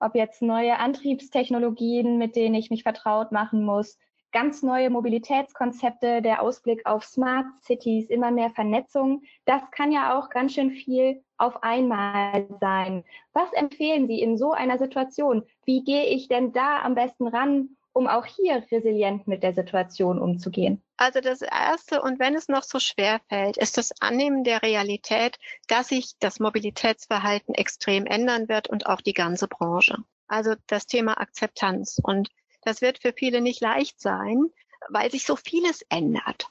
ob 0.00 0.14
jetzt 0.14 0.42
neue 0.42 0.78
Antriebstechnologien, 0.78 2.18
mit 2.18 2.34
denen 2.34 2.54
ich 2.54 2.70
mich 2.70 2.82
vertraut 2.82 3.32
machen 3.32 3.62
muss, 3.62 3.98
ganz 4.32 4.62
neue 4.62 4.90
Mobilitätskonzepte, 4.90 6.22
der 6.22 6.42
Ausblick 6.42 6.86
auf 6.86 7.04
Smart 7.04 7.46
Cities, 7.62 8.10
immer 8.10 8.30
mehr 8.30 8.50
Vernetzung. 8.50 9.22
Das 9.44 9.62
kann 9.70 9.92
ja 9.92 10.18
auch 10.18 10.30
ganz 10.30 10.54
schön 10.54 10.70
viel 10.70 11.22
auf 11.36 11.62
einmal 11.62 12.46
sein. 12.60 13.04
Was 13.32 13.52
empfehlen 13.52 14.06
Sie 14.06 14.20
in 14.20 14.36
so 14.36 14.52
einer 14.52 14.78
Situation? 14.78 15.42
Wie 15.64 15.82
gehe 15.82 16.06
ich 16.06 16.28
denn 16.28 16.52
da 16.52 16.80
am 16.82 16.94
besten 16.94 17.26
ran, 17.26 17.76
um 17.92 18.06
auch 18.06 18.26
hier 18.26 18.64
resilient 18.70 19.26
mit 19.26 19.42
der 19.42 19.54
Situation 19.54 20.18
umzugehen? 20.18 20.82
Also 20.96 21.20
das 21.20 21.42
Erste, 21.42 22.02
und 22.02 22.18
wenn 22.18 22.34
es 22.34 22.48
noch 22.48 22.62
so 22.62 22.78
schwer 22.78 23.20
fällt, 23.28 23.56
ist 23.56 23.78
das 23.78 23.92
Annehmen 24.00 24.44
der 24.44 24.62
Realität, 24.62 25.38
dass 25.66 25.88
sich 25.88 26.12
das 26.20 26.40
Mobilitätsverhalten 26.40 27.54
extrem 27.54 28.06
ändern 28.06 28.48
wird 28.48 28.68
und 28.68 28.86
auch 28.86 29.00
die 29.00 29.14
ganze 29.14 29.48
Branche. 29.48 29.96
Also 30.28 30.54
das 30.66 30.86
Thema 30.86 31.20
Akzeptanz. 31.20 32.00
Und 32.02 32.30
das 32.62 32.80
wird 32.80 32.98
für 33.00 33.12
viele 33.12 33.40
nicht 33.40 33.60
leicht 33.60 34.00
sein, 34.00 34.50
weil 34.88 35.10
sich 35.10 35.24
so 35.24 35.36
vieles 35.36 35.82
ändert. 35.88 36.50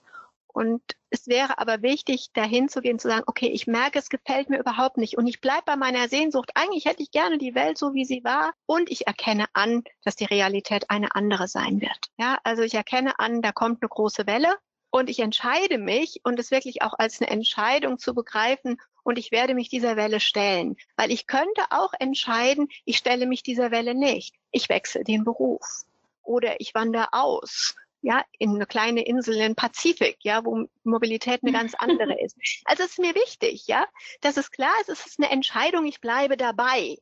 Und 0.59 0.81
es 1.09 1.27
wäre 1.27 1.57
aber 1.57 1.81
wichtig, 1.81 2.31
dahin 2.33 2.67
zu 2.67 2.81
gehen, 2.81 2.99
zu 2.99 3.07
sagen, 3.07 3.23
okay, 3.27 3.47
ich 3.47 3.65
merke, 3.65 3.97
es 3.97 4.09
gefällt 4.09 4.49
mir 4.49 4.59
überhaupt 4.59 4.97
nicht 4.97 5.17
und 5.17 5.25
ich 5.25 5.39
bleibe 5.39 5.63
bei 5.65 5.77
meiner 5.77 6.09
Sehnsucht. 6.09 6.51
Eigentlich 6.53 6.83
hätte 6.83 7.01
ich 7.01 7.11
gerne 7.11 7.37
die 7.37 7.55
Welt 7.55 7.77
so, 7.77 7.93
wie 7.93 8.03
sie 8.03 8.25
war 8.25 8.51
und 8.65 8.91
ich 8.91 9.07
erkenne 9.07 9.45
an, 9.53 9.85
dass 10.03 10.17
die 10.17 10.25
Realität 10.25 10.89
eine 10.89 11.15
andere 11.15 11.47
sein 11.47 11.79
wird. 11.79 12.11
Ja, 12.17 12.39
also 12.43 12.61
ich 12.61 12.73
erkenne 12.73 13.17
an, 13.19 13.41
da 13.41 13.53
kommt 13.53 13.81
eine 13.81 13.87
große 13.87 14.27
Welle 14.27 14.53
und 14.89 15.09
ich 15.09 15.19
entscheide 15.19 15.77
mich 15.77 16.19
und 16.25 16.37
es 16.37 16.51
wirklich 16.51 16.81
auch 16.81 16.95
als 16.99 17.21
eine 17.21 17.29
Entscheidung 17.29 17.97
zu 17.97 18.13
begreifen 18.13 18.81
und 19.03 19.17
ich 19.17 19.31
werde 19.31 19.53
mich 19.53 19.69
dieser 19.69 19.95
Welle 19.95 20.19
stellen, 20.19 20.75
weil 20.97 21.09
ich 21.09 21.25
könnte 21.25 21.63
auch 21.69 21.93
entscheiden, 21.97 22.67
ich 22.83 22.97
stelle 22.97 23.27
mich 23.27 23.43
dieser 23.43 23.71
Welle 23.71 23.95
nicht. 23.95 24.35
Ich 24.51 24.67
wechsle 24.67 25.05
den 25.05 25.23
Beruf 25.23 25.85
oder 26.21 26.59
ich 26.59 26.75
wandere 26.75 27.13
aus 27.13 27.77
ja, 28.01 28.23
in 28.37 28.55
eine 28.55 28.65
kleine 28.65 29.05
Insel 29.05 29.35
in 29.35 29.55
Pazifik, 29.55 30.17
ja, 30.21 30.43
wo 30.45 30.67
Mobilität 30.83 31.41
eine 31.43 31.51
ganz 31.51 31.73
andere 31.75 32.19
ist. 32.21 32.37
Also 32.65 32.83
es 32.83 32.91
ist 32.91 32.99
mir 32.99 33.15
wichtig, 33.15 33.67
ja, 33.67 33.85
dass 34.21 34.37
es 34.37 34.51
klar 34.51 34.73
ist, 34.81 34.89
es 34.89 35.05
ist 35.05 35.19
eine 35.19 35.29
Entscheidung, 35.31 35.85
ich 35.85 36.01
bleibe 36.01 36.37
dabei. 36.37 36.97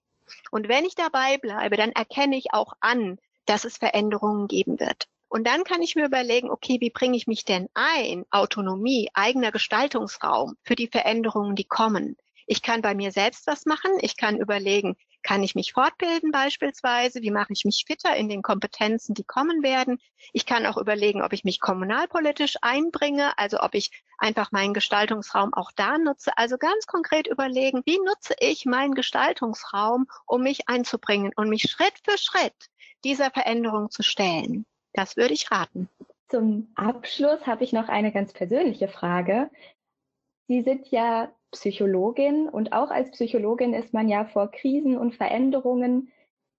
Und 0.52 0.68
wenn 0.68 0.86
ich 0.86 0.96
dabei 0.96 1.38
bleibe, 1.38 1.78
dann 1.78 1.92
erkenne 1.92 2.38
ich 2.38 2.54
auch 2.54 2.74
an, 2.80 3.18
dass 3.46 3.64
es 3.64 3.78
Veränderungen 3.78 4.48
geben 4.48 4.80
wird. 4.80 5.08
Und 5.30 5.46
dann 5.46 5.64
kann 5.64 5.82
ich 5.82 5.96
mir 5.96 6.06
überlegen, 6.06 6.50
okay, 6.50 6.78
wie 6.80 6.90
bringe 6.90 7.18
ich 7.18 7.28
mich 7.28 7.44
denn 7.44 7.70
ein? 7.74 8.26
Autonomie, 8.30 9.10
eigener 9.14 9.52
Gestaltungsraum 9.52 10.56
für 10.64 10.76
die 10.76 10.88
Veränderungen, 10.88 11.56
die 11.56 11.66
kommen. 11.66 12.16
Ich 12.46 12.62
kann 12.62 12.82
bei 12.82 12.96
mir 12.96 13.12
selbst 13.12 13.46
was 13.46 13.66
machen. 13.66 13.92
Ich 14.00 14.16
kann 14.16 14.38
überlegen, 14.38 14.96
kann 15.28 15.44
ich 15.44 15.56
mich 15.56 15.74
fortbilden 15.74 16.32
beispielsweise? 16.32 17.22
Wie 17.22 17.32
mache 17.32 17.52
ich 17.52 17.66
mich 17.66 17.84
fitter 17.86 18.16
in 18.16 18.30
den 18.30 18.42
Kompetenzen, 18.42 19.14
die 19.14 19.26
kommen 19.26 19.62
werden? 19.62 20.00
Ich 20.32 20.46
kann 20.46 20.66
auch 20.66 20.78
überlegen, 20.78 21.22
ob 21.22 21.34
ich 21.34 21.44
mich 21.44 21.60
kommunalpolitisch 21.60 22.56
einbringe, 22.62 23.38
also 23.38 23.60
ob 23.60 23.76
ich 23.76 23.92
einfach 24.18 24.54
meinen 24.54 24.74
Gestaltungsraum 24.74 25.54
auch 25.54 25.74
da 25.76 25.98
nutze. 25.98 26.32
Also 26.38 26.58
ganz 26.58 26.88
konkret 26.88 27.28
überlegen, 27.28 27.82
wie 27.84 28.00
nutze 28.06 28.36
ich 28.40 28.66
meinen 28.66 28.94
Gestaltungsraum, 28.94 30.08
um 30.26 30.44
mich 30.44 30.70
einzubringen 30.70 31.34
und 31.36 31.50
mich 31.50 31.64
Schritt 31.64 32.00
für 32.06 32.18
Schritt 32.18 32.56
dieser 33.04 33.30
Veränderung 33.30 33.92
zu 33.92 34.04
stellen. 34.04 34.66
Das 34.94 35.18
würde 35.18 35.34
ich 35.34 35.52
raten. 35.52 35.90
Zum 36.30 36.72
Abschluss 36.76 37.46
habe 37.46 37.66
ich 37.66 37.74
noch 37.74 37.90
eine 37.90 38.14
ganz 38.14 38.32
persönliche 38.32 38.88
Frage. 38.88 39.50
Sie 40.48 40.62
sind 40.62 40.88
ja 40.88 41.30
Psychologin 41.52 42.50
und 42.50 42.74
auch 42.74 42.90
als 42.90 43.12
Psychologin 43.12 43.74
ist 43.74 43.94
man 43.94 44.10
ja 44.10 44.26
vor 44.26 44.52
Krisen 44.52 44.98
und 44.98 45.16
Veränderungen 45.16 46.12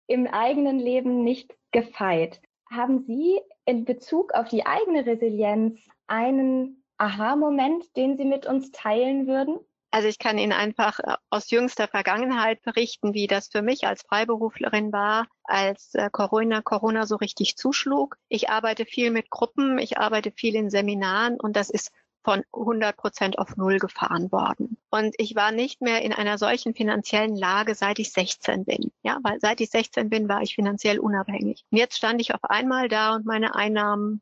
im 0.06 0.26
eigenen 0.26 0.78
Leben 0.78 1.22
nicht 1.22 1.54
gefeit. 1.72 2.40
Haben 2.70 3.04
Sie 3.06 3.40
in 3.66 3.84
Bezug 3.84 4.32
auf 4.32 4.48
die 4.48 4.66
eigene 4.66 5.06
Resilienz 5.06 5.78
einen 6.06 6.82
Aha-Moment, 6.96 7.96
den 7.96 8.16
Sie 8.16 8.24
mit 8.24 8.46
uns 8.46 8.70
teilen 8.72 9.26
würden? 9.26 9.58
Also 9.90 10.08
ich 10.08 10.18
kann 10.18 10.36
Ihnen 10.36 10.52
einfach 10.52 10.98
äh, 11.00 11.14
aus 11.30 11.50
jüngster 11.50 11.88
Vergangenheit 11.88 12.62
berichten, 12.62 13.14
wie 13.14 13.26
das 13.26 13.48
für 13.48 13.62
mich 13.62 13.86
als 13.86 14.02
Freiberuflerin 14.02 14.92
war, 14.92 15.26
als 15.44 15.94
äh, 15.94 16.10
Corona, 16.10 16.60
Corona 16.60 17.06
so 17.06 17.16
richtig 17.16 17.56
zuschlug. 17.56 18.18
Ich 18.28 18.50
arbeite 18.50 18.84
viel 18.84 19.10
mit 19.10 19.30
Gruppen, 19.30 19.78
ich 19.78 19.96
arbeite 19.96 20.30
viel 20.30 20.56
in 20.56 20.68
Seminaren 20.68 21.40
und 21.40 21.56
das 21.56 21.70
ist 21.70 21.90
von 22.28 22.44
100 22.52 22.94
Prozent 22.94 23.38
auf 23.38 23.56
Null 23.56 23.78
gefahren 23.78 24.30
worden. 24.30 24.76
Und 24.90 25.14
ich 25.16 25.34
war 25.34 25.50
nicht 25.50 25.80
mehr 25.80 26.02
in 26.02 26.12
einer 26.12 26.36
solchen 26.36 26.74
finanziellen 26.74 27.34
Lage, 27.34 27.74
seit 27.74 27.98
ich 28.00 28.12
16 28.12 28.66
bin. 28.66 28.92
Ja, 29.02 29.18
weil 29.22 29.40
seit 29.40 29.62
ich 29.62 29.70
16 29.70 30.10
bin, 30.10 30.28
war 30.28 30.42
ich 30.42 30.54
finanziell 30.54 30.98
unabhängig. 30.98 31.64
Und 31.70 31.78
jetzt 31.78 31.96
stand 31.96 32.20
ich 32.20 32.34
auf 32.34 32.44
einmal 32.44 32.90
da 32.90 33.14
und 33.14 33.24
meine 33.24 33.54
Einnahmen 33.54 34.20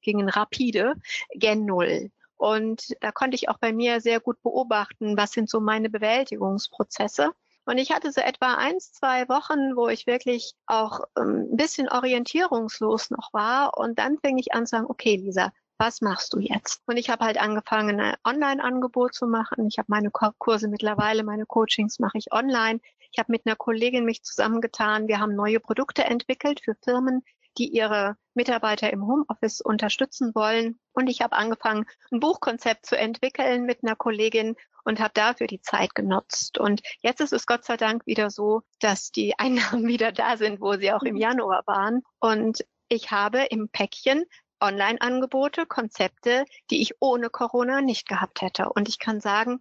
gingen 0.00 0.30
rapide 0.30 0.94
gen 1.34 1.66
Null. 1.66 2.10
Und 2.38 2.96
da 3.02 3.12
konnte 3.12 3.34
ich 3.34 3.50
auch 3.50 3.58
bei 3.58 3.74
mir 3.74 4.00
sehr 4.00 4.20
gut 4.20 4.40
beobachten, 4.42 5.18
was 5.18 5.32
sind 5.32 5.50
so 5.50 5.60
meine 5.60 5.90
Bewältigungsprozesse. 5.90 7.32
Und 7.66 7.76
ich 7.76 7.92
hatte 7.92 8.12
so 8.12 8.22
etwa 8.22 8.54
eins, 8.54 8.92
zwei 8.92 9.28
Wochen, 9.28 9.76
wo 9.76 9.88
ich 9.88 10.06
wirklich 10.06 10.54
auch 10.66 11.00
ähm, 11.18 11.48
ein 11.52 11.56
bisschen 11.56 11.90
orientierungslos 11.90 13.10
noch 13.10 13.34
war. 13.34 13.76
Und 13.76 13.98
dann 13.98 14.16
fing 14.18 14.38
ich 14.38 14.54
an 14.54 14.64
zu 14.64 14.70
sagen, 14.70 14.86
okay, 14.88 15.16
Lisa, 15.16 15.52
was 15.78 16.00
machst 16.00 16.32
du 16.32 16.38
jetzt? 16.38 16.82
Und 16.86 16.96
ich 16.96 17.10
habe 17.10 17.24
halt 17.24 17.38
angefangen, 17.38 18.00
ein 18.00 18.14
Online-Angebot 18.24 19.14
zu 19.14 19.26
machen. 19.26 19.66
Ich 19.66 19.78
habe 19.78 19.86
meine 19.88 20.10
Kurse 20.10 20.68
mittlerweile, 20.68 21.24
meine 21.24 21.46
Coachings 21.46 21.98
mache 21.98 22.18
ich 22.18 22.32
online. 22.32 22.80
Ich 23.10 23.18
habe 23.18 23.32
mit 23.32 23.46
einer 23.46 23.56
Kollegin 23.56 24.04
mich 24.04 24.22
zusammengetan. 24.22 25.08
Wir 25.08 25.18
haben 25.18 25.34
neue 25.34 25.60
Produkte 25.60 26.04
entwickelt 26.04 26.60
für 26.64 26.74
Firmen, 26.82 27.22
die 27.58 27.68
ihre 27.68 28.16
Mitarbeiter 28.34 28.92
im 28.92 29.06
Homeoffice 29.06 29.60
unterstützen 29.60 30.34
wollen. 30.34 30.78
Und 30.92 31.08
ich 31.08 31.20
habe 31.20 31.36
angefangen, 31.36 31.84
ein 32.10 32.20
Buchkonzept 32.20 32.86
zu 32.86 32.96
entwickeln 32.96 33.64
mit 33.64 33.82
einer 33.82 33.96
Kollegin 33.96 34.56
und 34.84 35.00
habe 35.00 35.12
dafür 35.14 35.46
die 35.46 35.60
Zeit 35.60 35.94
genutzt. 35.94 36.58
Und 36.58 36.82
jetzt 37.00 37.20
ist 37.20 37.32
es 37.32 37.46
Gott 37.46 37.64
sei 37.64 37.76
Dank 37.76 38.06
wieder 38.06 38.30
so, 38.30 38.62
dass 38.80 39.10
die 39.10 39.38
Einnahmen 39.38 39.86
wieder 39.86 40.12
da 40.12 40.36
sind, 40.36 40.60
wo 40.60 40.74
sie 40.74 40.92
auch 40.92 41.02
im 41.02 41.14
mhm. 41.14 41.20
Januar 41.20 41.62
waren. 41.66 42.02
Und 42.20 42.64
ich 42.88 43.10
habe 43.10 43.44
im 43.44 43.68
Päckchen 43.68 44.24
Online-Angebote, 44.62 45.66
Konzepte, 45.66 46.44
die 46.70 46.80
ich 46.80 46.94
ohne 47.00 47.28
Corona 47.30 47.80
nicht 47.80 48.08
gehabt 48.08 48.40
hätte. 48.40 48.68
Und 48.70 48.88
ich 48.88 48.98
kann 48.98 49.20
sagen, 49.20 49.58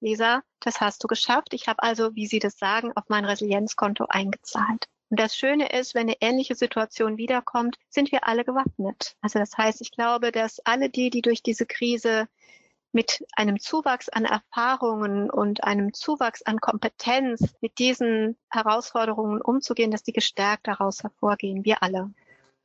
Lisa, 0.00 0.42
das 0.60 0.80
hast 0.80 1.02
du 1.04 1.06
geschafft. 1.06 1.54
Ich 1.54 1.68
habe 1.68 1.82
also, 1.82 2.14
wie 2.14 2.26
Sie 2.26 2.40
das 2.40 2.58
sagen, 2.58 2.92
auf 2.96 3.04
mein 3.08 3.24
Resilienzkonto 3.24 4.06
eingezahlt. 4.08 4.88
Und 5.10 5.20
das 5.20 5.36
Schöne 5.36 5.68
ist, 5.68 5.94
wenn 5.94 6.08
eine 6.08 6.16
ähnliche 6.20 6.54
Situation 6.54 7.18
wiederkommt, 7.18 7.76
sind 7.88 8.10
wir 8.12 8.26
alle 8.26 8.44
gewappnet. 8.44 9.14
Also 9.20 9.38
das 9.38 9.56
heißt, 9.56 9.80
ich 9.80 9.92
glaube, 9.92 10.32
dass 10.32 10.58
alle 10.64 10.88
die, 10.88 11.10
die 11.10 11.22
durch 11.22 11.42
diese 11.42 11.66
Krise 11.66 12.28
mit 12.92 13.24
einem 13.36 13.60
Zuwachs 13.60 14.08
an 14.08 14.24
Erfahrungen 14.24 15.30
und 15.30 15.64
einem 15.64 15.92
Zuwachs 15.92 16.42
an 16.42 16.60
Kompetenz 16.60 17.54
mit 17.60 17.78
diesen 17.78 18.36
Herausforderungen 18.50 19.40
umzugehen, 19.40 19.90
dass 19.90 20.02
die 20.02 20.12
gestärkt 20.12 20.66
daraus 20.66 21.02
hervorgehen. 21.02 21.64
Wir 21.64 21.82
alle. 21.82 22.10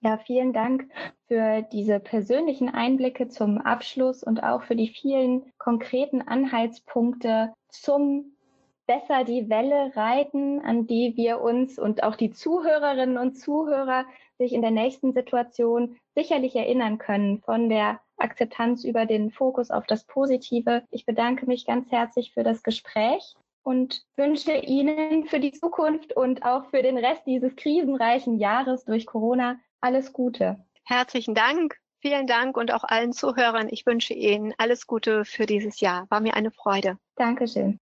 Ja, 0.01 0.19
vielen 0.19 0.53
Dank 0.53 0.89
für 1.27 1.63
diese 1.71 1.99
persönlichen 1.99 2.69
Einblicke 2.69 3.29
zum 3.29 3.57
Abschluss 3.57 4.23
und 4.23 4.43
auch 4.43 4.61
für 4.63 4.75
die 4.75 4.89
vielen 4.89 5.51
konkreten 5.57 6.21
Anhaltspunkte 6.21 7.53
zum 7.69 8.37
besser 8.85 9.23
die 9.25 9.49
Welle 9.49 9.95
reiten, 9.95 10.61
an 10.61 10.87
die 10.87 11.13
wir 11.17 11.41
uns 11.41 11.79
und 11.79 12.03
auch 12.03 12.15
die 12.15 12.31
Zuhörerinnen 12.31 13.17
und 13.17 13.37
Zuhörer 13.37 14.05
sich 14.37 14.53
in 14.53 14.61
der 14.61 14.71
nächsten 14.71 15.13
Situation 15.13 15.97
sicherlich 16.15 16.55
erinnern 16.55 16.99
können 16.99 17.39
von 17.39 17.67
der 17.67 17.99
Akzeptanz 18.17 18.83
über 18.83 19.05
den 19.05 19.31
Fokus 19.31 19.71
auf 19.71 19.85
das 19.87 20.05
Positive. 20.05 20.83
Ich 20.91 21.05
bedanke 21.05 21.47
mich 21.47 21.65
ganz 21.65 21.91
herzlich 21.91 22.33
für 22.33 22.43
das 22.43 22.63
Gespräch 22.63 23.35
und 23.63 24.03
wünsche 24.15 24.55
Ihnen 24.55 25.25
für 25.25 25.39
die 25.39 25.51
Zukunft 25.51 26.15
und 26.15 26.43
auch 26.43 26.65
für 26.67 26.81
den 26.81 26.97
Rest 26.97 27.23
dieses 27.25 27.55
krisenreichen 27.55 28.37
Jahres 28.39 28.85
durch 28.85 29.05
Corona 29.05 29.57
alles 29.81 30.13
Gute. 30.13 30.57
Herzlichen 30.83 31.35
Dank. 31.35 31.77
Vielen 31.99 32.27
Dank 32.27 32.57
und 32.57 32.73
auch 32.73 32.83
allen 32.83 33.11
Zuhörern. 33.11 33.67
Ich 33.69 33.85
wünsche 33.85 34.13
Ihnen 34.13 34.53
alles 34.57 34.87
Gute 34.87 35.25
für 35.25 35.45
dieses 35.45 35.79
Jahr. 35.79 36.05
War 36.09 36.19
mir 36.19 36.35
eine 36.35 36.51
Freude. 36.51 36.97
Dankeschön. 37.15 37.79